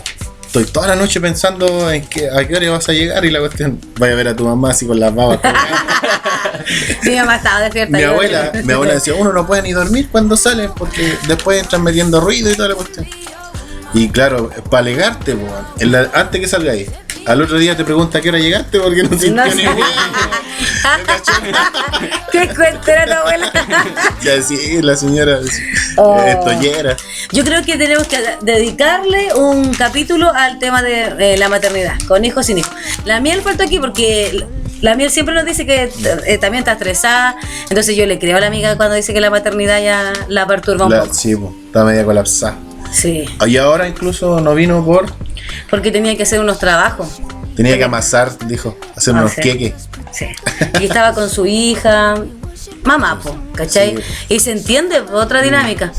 [0.45, 3.39] estoy toda la noche pensando en que a qué hora vas a llegar y la
[3.39, 5.39] cuestión vaya a ver a tu mamá así con las babas.
[7.03, 7.97] Mi mamá estaba despierta.
[7.97, 11.83] mi abuela, mi abuela decía, uno no puede ni dormir cuando sale porque después entran
[11.83, 13.07] metiendo ruido y toda la cuestión.
[13.93, 15.47] Y claro, para alegarte, po,
[15.79, 16.87] en la- antes que salga ahí.
[17.25, 19.67] Al otro día te pregunta a qué hora llegaste porque no sintió No ni sé.
[22.31, 23.51] ¿Qué cuentera tu abuela?
[24.23, 25.39] Ya sí, la señora
[25.97, 26.19] Oh.
[26.21, 26.95] eh, tollera.
[27.31, 32.23] Yo creo que tenemos que dedicarle un capítulo al tema de eh, la maternidad, con
[32.23, 32.71] hijos sin hijos.
[33.05, 34.45] La miel faltó aquí porque
[34.81, 35.91] la miel siempre nos dice que
[36.27, 37.35] eh, también está estresada.
[37.69, 40.85] Entonces yo le creo a la amiga cuando dice que la maternidad ya la perturba
[40.85, 41.13] un La- poco.
[41.15, 42.57] sí, po, está media colapsada.
[42.91, 45.05] Sí, Y ahora incluso no vino por.
[45.69, 47.21] porque tenía que hacer unos trabajos.
[47.55, 49.41] Tenía que amasar, dijo, hacer Ah, unos sí.
[49.41, 49.73] queques.
[50.11, 50.27] Sí.
[50.79, 52.15] Y estaba con su hija,
[52.83, 53.97] mamá, po, ¿cachai?
[53.97, 54.03] Sí.
[54.35, 55.91] Y se entiende, otra dinámica.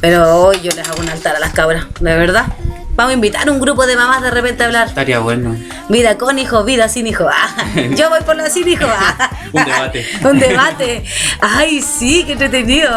[0.00, 2.46] Pero hoy yo les hago un altar a las cabras, de verdad.
[2.94, 4.88] Vamos a invitar a un grupo de mamás de repente a hablar.
[4.88, 5.56] Estaría bueno.
[5.88, 7.26] Vida con hijo, vida sin hijo.
[7.30, 7.54] Ah,
[7.96, 8.84] yo voy por la sin hijo.
[8.86, 9.30] Ah.
[9.52, 10.06] Un debate.
[10.24, 11.04] Un debate.
[11.40, 12.90] Ay, sí, qué entretenido.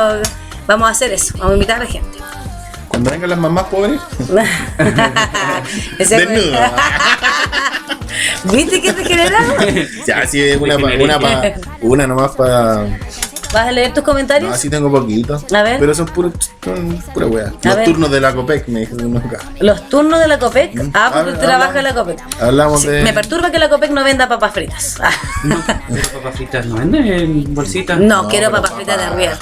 [0.67, 1.33] Vamos a hacer eso.
[1.37, 2.17] Vamos a invitar a la gente.
[2.95, 3.99] Cuando vengan las mamás pobres,
[5.99, 6.59] desnudo.
[8.53, 9.53] ¿Viste que degenerado?
[10.07, 11.43] Ya, sí, una, pa- una, pa-
[11.81, 12.85] una nomás para.
[13.55, 14.49] ¿Vas a leer tus comentarios?
[14.49, 15.41] No, así tengo poquito.
[15.55, 15.79] A ver.
[15.79, 16.33] Pero son puros.
[17.13, 17.53] Pura wea.
[17.63, 17.85] Los ver.
[17.85, 19.37] turnos de la COPEC, me dijeron acá.
[19.61, 20.89] Los turnos de la COPEC.
[20.93, 22.19] Ah, porque trabaja en la COPEC.
[22.41, 23.01] Hablamos Sí, de.
[23.03, 24.97] Me perturba que la COPEC no venda papas fritas.
[25.45, 27.97] No, papas fritas no venden en bolsitas.
[27.97, 29.33] no, No, quiero papas fritas de arriba.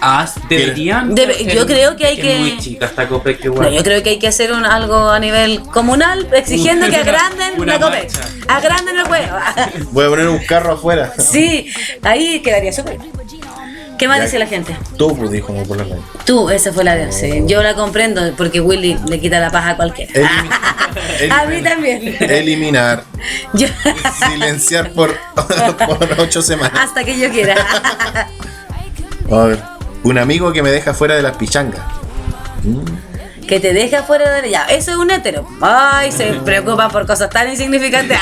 [0.00, 1.14] Ah, deberían.
[1.14, 3.72] Debe- yo creo que hay que- muy chica esta copa que No, igual.
[3.72, 7.80] yo creo que hay que hacer un, algo a nivel comunal exigiendo que agranden la
[7.80, 8.12] COPEC.
[8.14, 8.28] marcha.
[8.46, 9.36] Agranden el juego.
[9.90, 11.12] Voy a poner un carro afuera.
[11.18, 11.70] sí,
[12.02, 12.96] ahí quedaría súper.
[13.98, 14.24] ¿Qué más Ya.
[14.24, 14.76] dice la gente?
[14.96, 15.96] Tú, pues, dijo por la.
[16.24, 17.42] Tú, esa fue la de sí.
[17.46, 20.12] Yo la comprendo porque Willy le quita la paja a cualquiera.
[20.14, 22.16] Elimi- a mí también.
[22.20, 23.04] Eliminar.
[23.54, 23.68] Yo-
[24.30, 26.78] Silenciar por, por ocho semanas.
[26.80, 27.54] hasta que yo quiera.
[29.30, 29.62] A ver.
[30.04, 31.80] Un amigo que me deja fuera de las pichangas.
[33.46, 34.64] que te deja fuera de ya.
[34.66, 35.46] Eso es un hétero.
[35.60, 38.18] Ay, se preocupa por cosas tan insignificantes.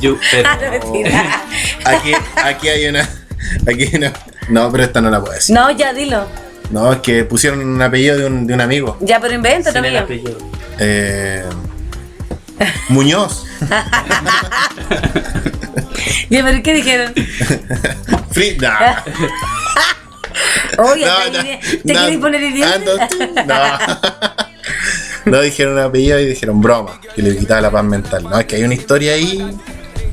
[0.00, 1.90] Yo, pero- Ah, no.
[1.90, 2.12] Aquí,
[2.42, 3.02] aquí hay una.
[3.68, 4.12] Aquí hay una.
[4.48, 5.54] No, pero esta no la puedo decir.
[5.54, 6.26] No, ya dilo.
[6.70, 8.96] No, es que pusieron un apellido de un, de un amigo.
[9.00, 10.04] Ya, pero inventa sin el también.
[10.04, 10.38] apellido.
[10.78, 11.44] Eh,
[12.88, 13.44] Muñoz.
[16.28, 17.14] Ya, pero ¿qué dijeron?
[18.30, 19.04] Frida.
[20.78, 22.74] Oye, No, ¿te no, queréis- ¿te no, poner idiota?
[22.74, 23.16] ando tú.
[23.46, 25.32] No.
[25.32, 27.00] No dijeron un apellido y dijeron broma.
[27.16, 28.24] Y le quitaba la paz mental.
[28.24, 29.56] No, es que hay una historia ahí.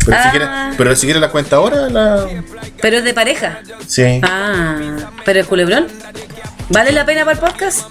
[0.06, 0.32] Pero, si Ah.
[0.32, 2.26] quieres, pero si quieres la cuenta ahora, la.
[2.82, 3.60] Pero es de pareja.
[3.88, 4.20] Sí.
[4.24, 4.76] Ah,
[5.26, 5.88] pero el culebrón.
[6.70, 7.88] ¿Vale la pena para el podcast?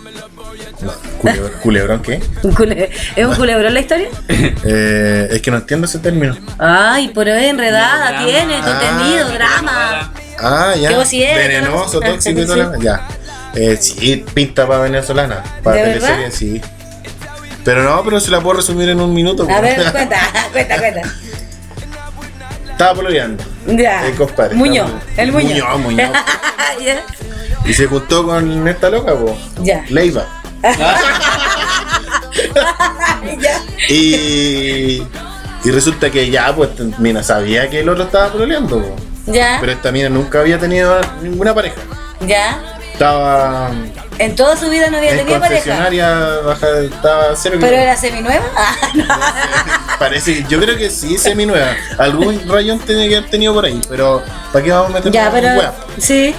[0.80, 2.20] No, culebrón, ¿culebrón qué?
[2.42, 4.08] ¿Un cule- ¿Es un culebrón la historia?
[4.28, 6.36] Eh, es que no entiendo ese término.
[6.58, 8.26] Ay, pero es enredada, Drama.
[8.26, 10.12] tiene Ah, contenido, drama.
[10.40, 10.90] Ah, ya.
[11.36, 12.06] Venenoso, ¿no?
[12.12, 12.80] tóxico y todo Sí.
[12.82, 13.06] Ya.
[13.54, 15.42] Eh, sí, pinta para venezolana.
[15.62, 16.32] Para ¿De teleserie, verdad?
[16.36, 16.60] sí.
[17.64, 19.46] Pero no, pero se la puedo resumir en un minuto.
[19.48, 20.18] A ver, cuenta,
[20.52, 21.02] cuenta, cuenta.
[22.72, 23.44] Estaba pololeando.
[23.66, 24.06] Ya.
[24.06, 24.54] El compadre.
[24.56, 25.50] Muñoz, estaba- el Muñoz.
[25.52, 26.10] Muñoz, Muñoz.
[26.84, 27.02] ya.
[27.64, 29.36] Y se juntó con esta loca, po.
[29.62, 29.84] Ya.
[29.88, 30.26] Leiva.
[33.40, 33.60] ya.
[33.88, 35.02] Y.
[35.64, 38.96] Y resulta que ya, pues, mina sabía que el otro estaba pololeando, po.
[39.26, 39.58] Ya.
[39.60, 41.76] Pero esta mina nunca había tenido ninguna pareja.
[42.26, 42.60] Ya.
[43.02, 43.72] Estaba
[44.20, 45.90] En toda su vida no había en tenido pareja.
[46.46, 48.44] baja, estaba cero Pero era seminueva.
[48.56, 49.98] Ah, no.
[49.98, 51.74] Parece, yo creo que sí, semi nueva.
[51.98, 54.22] Algún rayón tenía que haber tenido por ahí, pero
[54.52, 55.48] ¿para qué vamos a meter Ya, pero.
[55.98, 56.32] Sí.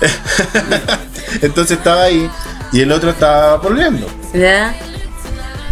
[1.42, 2.30] Entonces estaba ahí
[2.72, 4.06] y el otro estaba pololeando.
[4.32, 4.76] Ya.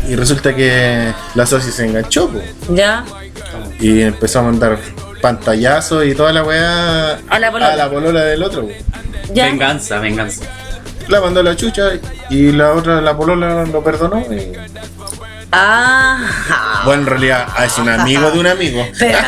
[0.09, 3.05] Y resulta que la socia se enganchó po, Ya.
[3.78, 4.78] y empezó a mandar
[5.24, 7.72] pantallazos y toda la weá A la polola.
[7.72, 8.68] a la polola del otro.
[9.32, 9.46] Ya.
[9.46, 10.44] Venganza, venganza.
[11.08, 11.92] La mandó a la chucha
[12.28, 14.20] y la otra, la polola, lo perdonó.
[14.20, 14.52] Y...
[15.57, 16.82] Ah.
[16.84, 18.86] Bueno, en realidad ah, es un amigo de un amigo.
[18.98, 19.18] Pero,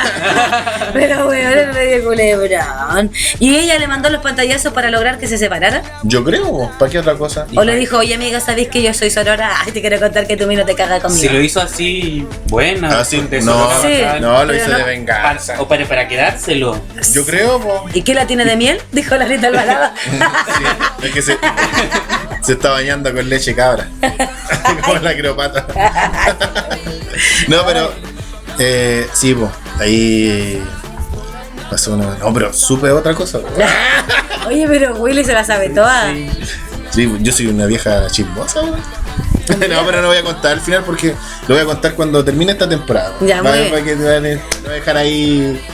[0.93, 3.11] pero weón, era medio culebrón.
[3.39, 5.83] ¿Y ella le mandó los pantallazos para lograr que se separaran?
[6.03, 7.47] Yo creo, ¿para qué otra cosa?
[7.55, 9.51] ¿O le dijo, oye amiga, sabéis que yo soy Sorora?
[9.64, 11.20] Ay, te quiero contar que tu no te caga conmigo.
[11.20, 13.01] Si lo hizo así, buena.
[13.01, 14.20] Ah, sí, de no, Sonora Sí.
[14.20, 14.70] No, lo hizo no.
[14.70, 15.55] de Para- venganza.
[15.61, 16.81] o para, para quedárselo.
[17.12, 17.85] Yo creo, po.
[17.93, 18.81] ¿Y qué la tiene de miel?
[18.93, 19.91] Dijo la Rita Alvarado.
[20.99, 21.39] Sí, es que se,
[22.43, 23.89] se está bañando con leche cabra.
[24.83, 25.66] Como la acropata.
[27.49, 27.93] no, pero.
[28.59, 29.51] Eh, sí, pues.
[29.79, 30.62] Ahí.
[31.71, 32.17] Pasó una.
[32.19, 33.41] No, pero supe otra cosa.
[34.47, 36.12] Oye, pero Willy se la sabe toda.
[36.91, 38.61] Sí, yo soy una vieja chismosa.
[39.49, 41.14] No, pero no voy a contar al final porque
[41.47, 43.12] lo voy a contar cuando termine esta temporada.
[43.21, 45.64] Ya, Para- muy para que te van a- te voy a dejar ahí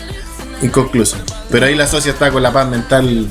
[0.61, 1.17] inconcluso.
[1.51, 3.29] Pero ahí la socia está con la paz mental.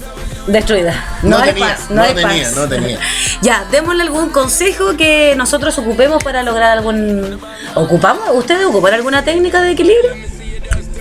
[0.47, 0.93] Destruida.
[1.23, 1.89] No, No hay tenía, paz.
[1.89, 2.55] No, no hay tenía, paz.
[2.55, 2.99] no tenía.
[3.41, 7.39] Ya, démosle algún consejo que nosotros ocupemos para lograr algún.
[7.75, 8.23] ¿Ocupamos?
[8.33, 10.11] ¿Ustedes ocupan alguna técnica de equilibrio?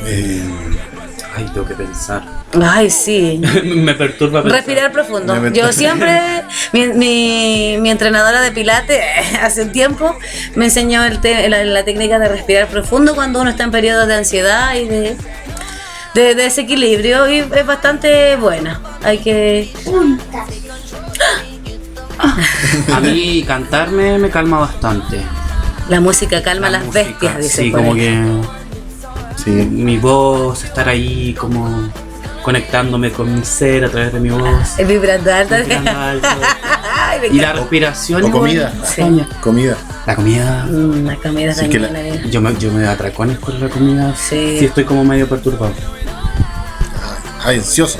[0.07, 0.43] Eh,
[1.37, 2.23] Ay, tengo que pensar.
[2.61, 3.41] Ay, sí.
[3.65, 4.59] Me perturba pensar.
[4.59, 5.35] Respirar profundo.
[5.37, 6.19] Me Yo siempre,
[6.73, 9.01] mi, mi, mi entrenadora de pilates
[9.41, 10.17] hace un tiempo
[10.57, 14.09] me enseñó el te- la, la técnica de respirar profundo cuando uno está en periodos
[14.09, 15.17] de ansiedad y de,
[16.15, 18.81] de desequilibrio y es bastante buena.
[19.03, 19.73] Hay que...
[22.93, 25.21] A mí cantarme me calma bastante.
[25.89, 27.63] La música calma a La las música, bestias, dice.
[27.63, 27.99] Sí, como ahí.
[28.01, 28.23] que
[29.43, 29.51] sí.
[29.51, 31.91] mi voz, estar ahí como
[32.43, 34.79] conectándome con mi ser a través de mi voz.
[34.79, 35.55] Es vibrando alto.
[37.31, 38.25] Y la respiración.
[38.25, 38.73] O comida.
[38.85, 39.03] Sí.
[39.43, 39.77] Comida.
[40.07, 40.65] La comida.
[40.71, 41.91] Mm, La comida Sí, que la-.
[42.31, 44.15] Yo me, yo me atracones con la comida.
[44.17, 44.57] Sí.
[44.59, 45.73] Sí, estoy como medio perturbado.
[47.43, 47.99] Ay, ansioso.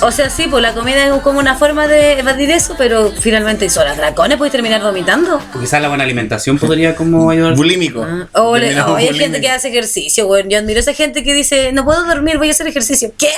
[0.00, 3.68] O sea, sí, pues la comida es como una forma de evadir eso, pero finalmente
[3.70, 5.40] son las dracones, puedes terminar vomitando.
[5.54, 7.54] O quizás la buena alimentación podría como ayudar.
[7.54, 8.04] Bulímico.
[8.32, 10.44] O, le- hay gente que hace ejercicio, güey.
[10.48, 13.12] Yo admiro a esa gente que dice, no puedo dormir, voy a hacer ejercicio.
[13.18, 13.30] ¿Qué?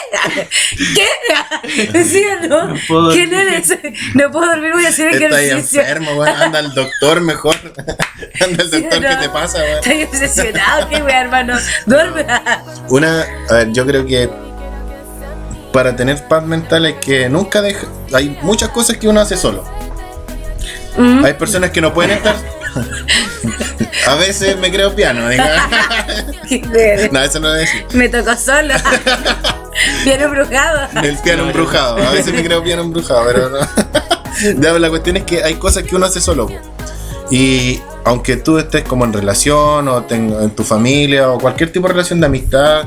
[0.95, 1.93] ¿Qué?
[1.93, 2.69] ¿Decía, no?
[2.69, 3.49] No puedo ¿Quién dormir.
[3.49, 3.69] eres?
[4.15, 5.81] No puedo dormir, voy a hacer ejercicio.
[5.81, 6.29] enfermo, weón.
[6.41, 7.57] Anda al doctor mejor.
[8.41, 9.09] Anda al Sí, doctor, ¿no?
[9.09, 9.79] ¿qué te pasa, weón?
[9.79, 11.55] Estoy obsesionado, qué güey, hermano.
[11.87, 12.27] Duerme.
[12.89, 14.31] Una, a ver, yo creo que
[15.75, 17.89] para tener paz mental hay que nunca dejar.
[18.13, 19.65] Hay muchas cosas que uno hace solo.
[20.97, 21.25] Mm.
[21.25, 22.37] Hay personas que no pueden estar.
[24.07, 25.25] a veces me creo piano.
[25.25, 25.37] güey.
[27.11, 27.85] no, eso no lo decir.
[27.93, 28.73] Me tocó solo.
[30.05, 30.89] Bien embrujado.
[31.03, 31.97] El piano embrujado.
[31.97, 34.79] A veces me creo piano embrujado, pero no.
[34.79, 36.47] La cuestión es que hay cosas que uno hace solo.
[36.47, 36.55] po.
[37.33, 41.89] Y aunque tú estés como en relación o ten- en tu familia o cualquier tipo
[41.89, 42.85] de relación de amistad,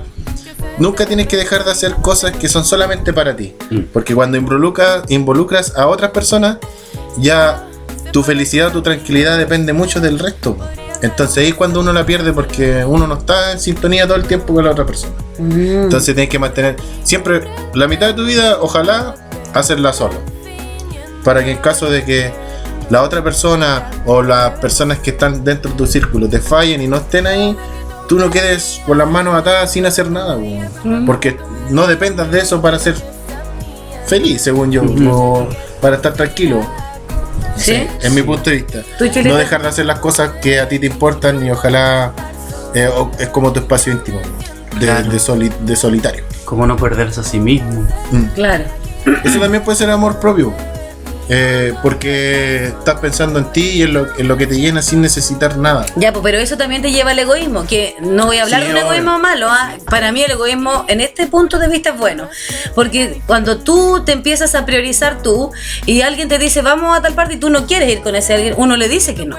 [0.77, 3.55] nunca tienes que dejar de hacer cosas que son solamente para ti.
[3.69, 3.79] Mm.
[3.93, 6.57] Porque cuando involucras, involucras a otras personas,
[7.17, 7.67] ya
[8.11, 10.57] tu felicidad, tu tranquilidad depende mucho del resto.
[11.01, 14.25] Entonces ahí es cuando uno la pierde porque uno no está en sintonía todo el
[14.25, 15.13] tiempo con la otra persona.
[15.37, 15.83] Mm.
[15.83, 19.15] Entonces tienes que mantener siempre la mitad de tu vida, ojalá
[19.53, 20.15] hacerla solo.
[21.23, 22.31] Para que en caso de que
[22.89, 26.87] la otra persona o las personas que están dentro de tu círculo te fallen y
[26.87, 27.55] no estén ahí,
[28.07, 30.37] tú no quedes con las manos atadas sin hacer nada.
[30.37, 31.05] weón.
[31.05, 31.37] Porque
[31.69, 32.95] no dependas de eso para ser
[34.05, 35.09] feliz, según yo, Ujú.
[35.09, 35.49] o
[35.81, 36.61] para estar tranquilo.
[37.57, 37.87] ¿Sí?
[38.01, 38.79] En mi punto de vista.
[39.23, 42.13] No dejar de hacer las cosas que a ti te importan y ojalá
[42.75, 44.19] eh, o- es como tu espacio íntimo
[44.79, 45.09] de, Claro.
[45.09, 46.23] de soli- de solitario.
[46.45, 47.87] Cómo no perderse a sí mismo.
[48.11, 48.23] Mm.
[48.35, 48.65] Claro.
[49.23, 50.53] Eso también puede ser amor propio.
[51.29, 55.01] Eh, porque estás pensando en ti y en lo, en lo que te llena sin
[55.01, 55.85] necesitar nada.
[55.95, 58.67] Ya, pues, pero eso también te lleva al egoísmo, que no voy a hablar Sí,
[58.67, 58.91] de un obvio.
[58.93, 59.73] egoísmo malo, ¿ah?
[59.89, 62.29] para mí el egoísmo en este punto de vista es bueno,
[62.75, 65.51] porque cuando tú te empiezas a priorizar tú
[65.85, 68.33] y alguien te dice vamos a tal parte y tú no quieres ir con ese
[68.33, 69.37] alguien, uno le dice que no.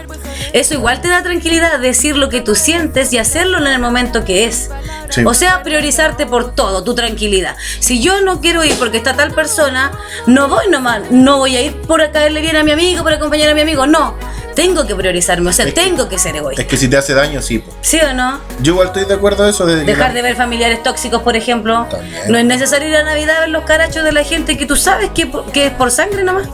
[0.53, 4.25] Eso igual te da tranquilidad decir lo que tú sientes y hacerlo en el momento
[4.25, 4.71] que es.
[5.11, 5.23] Sí.
[5.25, 7.57] O sea, priorizarte por todo, tu tranquilidad.
[7.81, 9.91] Si yo no quiero ir porque está tal persona,
[10.27, 13.51] no voy nomás, no voy a ir por caerle bien a mi amigo, por acompañar
[13.51, 14.15] a mi amigo, no.
[14.55, 16.63] Tengo que priorizarme, o sea, Es tengo que ser egoísta.
[16.63, 17.61] Es que si te hace daño, sí.
[17.61, 17.73] po.
[17.81, 18.41] ¿Sí o no?
[18.61, 19.65] Yo igual estoy de acuerdo a eso.
[19.67, 21.87] De Dejar la- de ver familiares tóxicos, por ejemplo.
[21.89, 22.23] También.
[22.27, 24.75] No es necesario ir a Navidad a ver los carachos de la gente que tú
[24.75, 26.49] sabes que, que es por sangre nomás.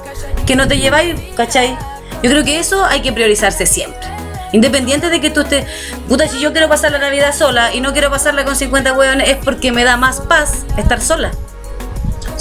[0.46, 1.78] Que no te lleváis, ¿cachai?
[2.22, 4.06] Yo creo que eso hay que priorizarse siempre.
[4.52, 5.64] Independiente de que tú estés.
[6.06, 9.30] Puta, si yo quiero pasar la Navidad sola y no quiero pasarla con 50 hueones,
[9.30, 11.32] es porque me da más paz estar sola.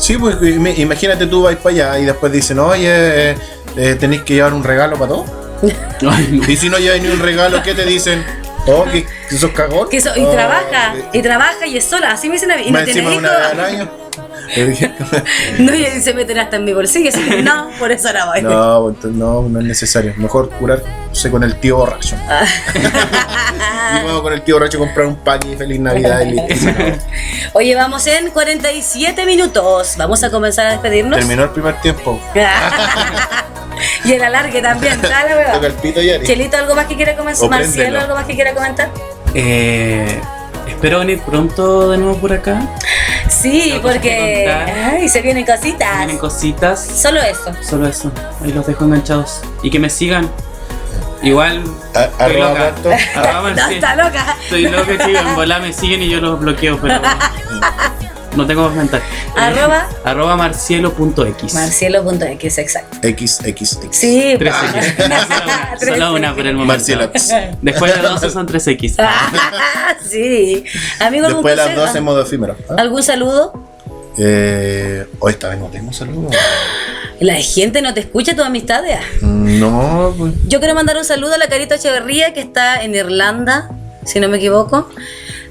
[0.03, 2.89] Sí, pues im- imagínate tú vas para allá y después dicen, oye,
[3.31, 3.37] eh,
[3.77, 5.25] eh, tenéis que llevar un regalo para todos.
[6.09, 6.45] Ay, no.
[6.49, 8.21] Y si no llevas ni un regalo, ¿qué te dicen?
[8.67, 9.87] Oh, que, que sos cagón.
[9.89, 12.11] Que eso- y Oh, trabaja, que- y trabaja y es sola.
[12.11, 12.63] Así me dicen a mí.
[12.65, 13.23] Y no encima hijos.
[15.59, 17.09] No, y se meten hasta en mi bolsillo.
[17.09, 18.41] Así que no, por eso no voy.
[18.41, 20.13] No, pues, entonces no, no es necesario.
[20.17, 22.15] Mejor curarse con el tío borracho.
[22.75, 26.71] y luego con el tío borracho comprar un pack y feliz Navidad y listo.
[27.53, 29.95] Oye, vamos en 47 minutos.
[29.97, 31.19] Vamos a comenzar a despedirnos.
[31.19, 32.19] Terminó el primer tiempo.
[34.05, 35.01] y el alargue también.
[35.01, 36.23] Dale, weón.
[36.23, 37.45] Chelito, ¿algo más que quiera comentar?
[37.45, 37.99] O Marcielo.
[37.99, 38.89] ¿algo más que quiera comentar?
[39.33, 40.21] Eh,
[40.83, 42.59] espero venir pronto de nuevo por acá.
[43.29, 45.95] Sí, porque ay, se vienen cositas.
[45.99, 46.85] Tienen cositas.
[46.85, 47.53] Solo eso.
[47.61, 48.11] Solo eso.
[48.43, 49.39] Ahí los dejo enganchados.
[49.61, 50.29] Y que me sigan.
[51.21, 51.63] Igual.
[51.95, 52.73] A- estoy loca.
[53.15, 54.35] Arroba No, Marci- está loca.
[54.43, 55.21] Estoy loca, chicos.
[55.25, 56.99] En volar me siguen y yo los bloqueo, pero.
[58.35, 59.01] No tengo más mental.
[59.01, 59.89] Eh, Arroba.
[60.03, 61.53] arroba marcielo.x.
[61.53, 62.97] Marcielo.x, exacto.
[63.07, 63.77] XXX.
[63.91, 65.09] Sí, 3X.
[65.09, 65.77] pa.
[65.79, 66.73] Solo, solo una por el momento.
[66.73, 67.11] Marcielo.
[67.61, 68.95] Después de 12 son 3X.
[68.99, 70.63] Ah, sí.
[70.99, 71.85] Amigo, ¿algún, Después de las consejo?
[71.87, 72.55] 12 en modo efímero.
[72.69, 72.75] ¿ah?
[72.77, 73.53] ¿Algún saludo?
[74.17, 76.35] Eh, hoy esta vez no tengo saludos.
[77.19, 78.99] La gente no te escucha, tus amistades.
[79.21, 80.33] No, pues.
[80.47, 83.69] Yo quiero mandar un saludo a la Carita Echeverría que está en Irlanda,
[84.03, 84.89] si no me equivoco.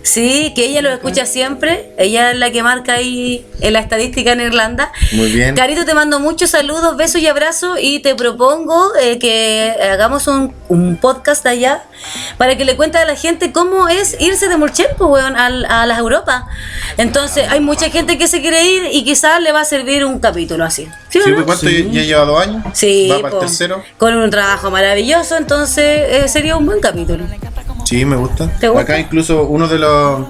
[0.03, 1.92] Sí, que ella lo escucha siempre.
[1.96, 4.90] Ella es la que marca ahí en la estadística en Irlanda.
[5.12, 5.55] Muy bien.
[5.55, 10.53] Carito, te mando muchos saludos, besos y abrazos y te propongo eh, que hagamos un,
[10.68, 11.84] un podcast allá
[12.36, 15.86] para que le cuente a la gente cómo es irse de Murchelpo, weón, al- a,
[15.86, 16.44] las Europas.
[16.98, 20.18] Entonces, hay mucha gente que se quiere ir y quizás le va a servir un
[20.18, 20.88] capítulo así.
[21.11, 21.36] ¿Sí o Sí, no?
[21.36, 21.88] pues, ¿Cuánto Sí.
[21.92, 22.64] ya lleva dos años?
[22.74, 23.82] Sí, Va para el po, tercero.
[23.98, 25.84] con un trabajo maravilloso, entonces
[26.24, 27.24] eh, sería un buen capítulo.
[27.93, 28.49] Sí, me gusta.
[28.59, 28.82] ¿Te gusta?
[28.82, 30.26] Acá incluso uno de los.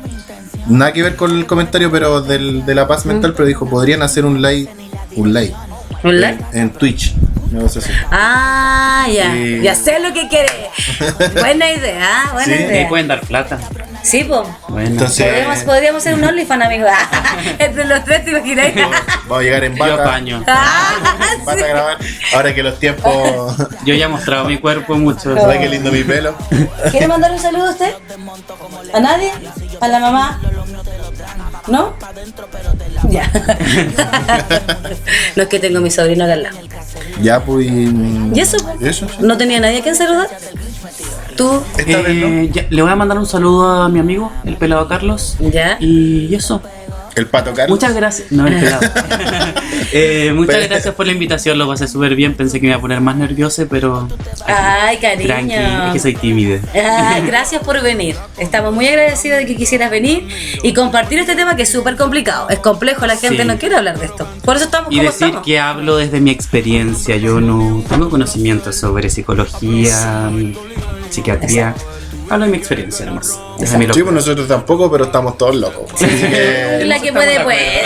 [0.69, 4.03] Nada que ver con el comentario, pero del, de la paz mental, pero dijo: podrían
[4.03, 4.69] hacer un live.
[5.17, 5.55] Un live.
[6.03, 6.39] ¿Un live?
[6.53, 7.15] En, en Twitch.
[7.53, 7.81] No si.
[8.11, 9.61] Ah, ya, Sí.
[9.63, 10.49] ya sé lo que quiere.
[11.41, 12.51] Buena idea, buena Sí.
[12.51, 12.89] Me idea.
[12.89, 13.59] pueden dar plata.
[14.03, 14.40] Sí, pues.
[14.68, 14.88] Bueno.
[14.90, 16.86] Entonces- Podríamos, podríamos hacer un OnlyFans, amigo.
[17.59, 18.74] Entre los tres, ¿te imagináis?
[18.74, 20.20] Vamos a llegar en yo bata.
[20.48, 20.94] Ah,
[21.57, 21.62] sí.
[21.62, 21.98] a grabar.
[22.34, 23.57] Ahora que los tiempos.
[23.84, 25.34] Yo ya he mostrado mi cuerpo mucho.
[25.36, 26.34] ¿Sabes qué lindo mi pelo?
[26.90, 27.94] ¿Quiere mandar un saludo a usted?
[28.92, 29.32] ¿A nadie?
[29.83, 30.41] ¿A la mamá?
[31.66, 31.95] ¿No?
[33.11, 33.28] Ya.
[35.35, 36.59] no es que tengo a mi sobrino acá al lado.
[37.20, 37.66] Ya, pues.
[37.66, 38.59] ¿Y eso?
[38.80, 39.09] ¿Y eso?
[39.18, 40.28] ¿No tenía nadie a quien saludar?
[41.37, 41.61] ¿Tú?
[41.78, 45.37] Eh, ya, le voy a mandar un saludo a mi amigo, el pelado Carlos.
[45.41, 45.78] ¿Ya?
[45.80, 46.62] Y eso.
[47.15, 47.77] El pato Carlos.
[47.77, 48.33] Muchas gracias.
[48.33, 48.55] No, el.
[49.95, 52.33] Eh, muchas Pero- gracias por la invitación, lo pasé súper bien.
[52.35, 54.09] Pensé que me iba a poner más nervioso, pero.
[54.47, 55.27] Ay, cariño.
[55.27, 56.61] Tranqui, es que soy tímida.
[57.27, 58.17] Gracias por venir.
[58.39, 60.27] Estamos muy agradecidos de que quisieras venir
[60.63, 62.49] y compartir este tema que es súper complicado.
[62.49, 63.49] Es complejo, la gente Sí.
[63.49, 64.27] no quiere hablar de esto.
[64.45, 65.45] Por eso estamos Y como decir estamos.
[65.47, 67.17] que hablo desde mi experiencia.
[67.17, 70.31] Yo no tengo conocimiento sobre psicología,
[71.11, 71.75] psiquiatría.
[72.33, 73.39] Hablo de mi experiencia nomás.
[73.59, 75.85] Sí, pues nosotros tampoco, pero estamos todos locos.
[75.95, 77.83] Así que- La que puede, puede.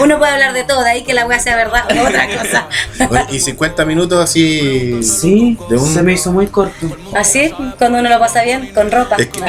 [0.00, 2.68] Uno puede hablar de todo, de ahí que la weá sea verdad o otra cosa.
[3.08, 5.02] Bueno, y 50 minutos así.
[5.02, 6.86] Sí, De un- se me hizo muy corto.
[7.14, 9.16] Así, cuando uno lo pasa bien, con ropa.
[9.16, 9.40] Es que,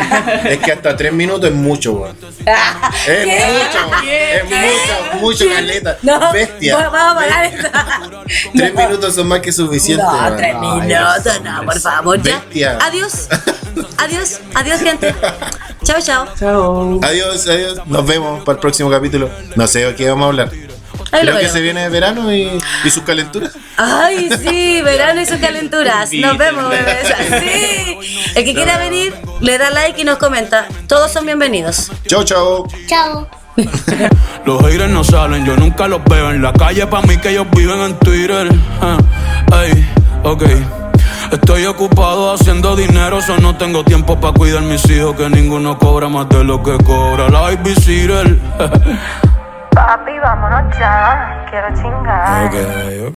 [0.53, 2.17] es que hasta 3 minutos es mucho, weón.
[3.07, 3.45] Es ¿Qué?
[3.47, 4.35] mucho, ¿Qué?
[4.37, 5.97] es mucho, mucho, caleta.
[6.01, 6.89] No, Bestia.
[6.89, 8.01] Vamos a pagar esta.
[8.53, 10.37] 3 minutos son más que suficientes, No, weón.
[10.37, 12.21] tres minutos, no, por favor.
[12.21, 12.39] Ya.
[12.39, 12.77] Bestia.
[12.81, 13.29] Adiós.
[13.97, 15.13] Adiós, adiós, gente.
[15.83, 16.27] Chao, chao.
[16.39, 16.99] Chao.
[17.03, 17.81] Adiós, adiós.
[17.85, 19.29] Nos vemos para el próximo capítulo.
[19.55, 20.51] No sé de qué vamos a hablar.
[21.11, 22.49] Ahí Creo que se viene verano y,
[22.83, 23.51] y sus calenturas.
[23.77, 26.09] Ay, sí, verano y sus calenturas.
[26.11, 27.13] Nos vemos, bebés.
[27.41, 27.97] Sí.
[28.35, 30.67] El que quiera venir, le da like y nos comenta.
[30.87, 31.91] Todos son bienvenidos.
[32.07, 32.67] Chau, chau.
[32.87, 33.27] Chao.
[34.45, 36.87] Los haters no salen, yo nunca los veo en la calle.
[36.87, 38.49] Pa' mí que ellos viven en Twitter.
[38.81, 38.97] Ah,
[39.63, 39.87] Ey,
[40.23, 40.43] ok.
[41.31, 45.15] Estoy ocupado haciendo dinero, so no tengo tiempo para cuidar mis hijos.
[45.15, 48.39] Que ninguno cobra más de lo que cobra la babysitter.
[49.71, 51.45] Papi, vámonos ya.
[51.49, 52.45] Quiero chingar.
[52.45, 52.53] Ok,
[53.07, 53.13] ok.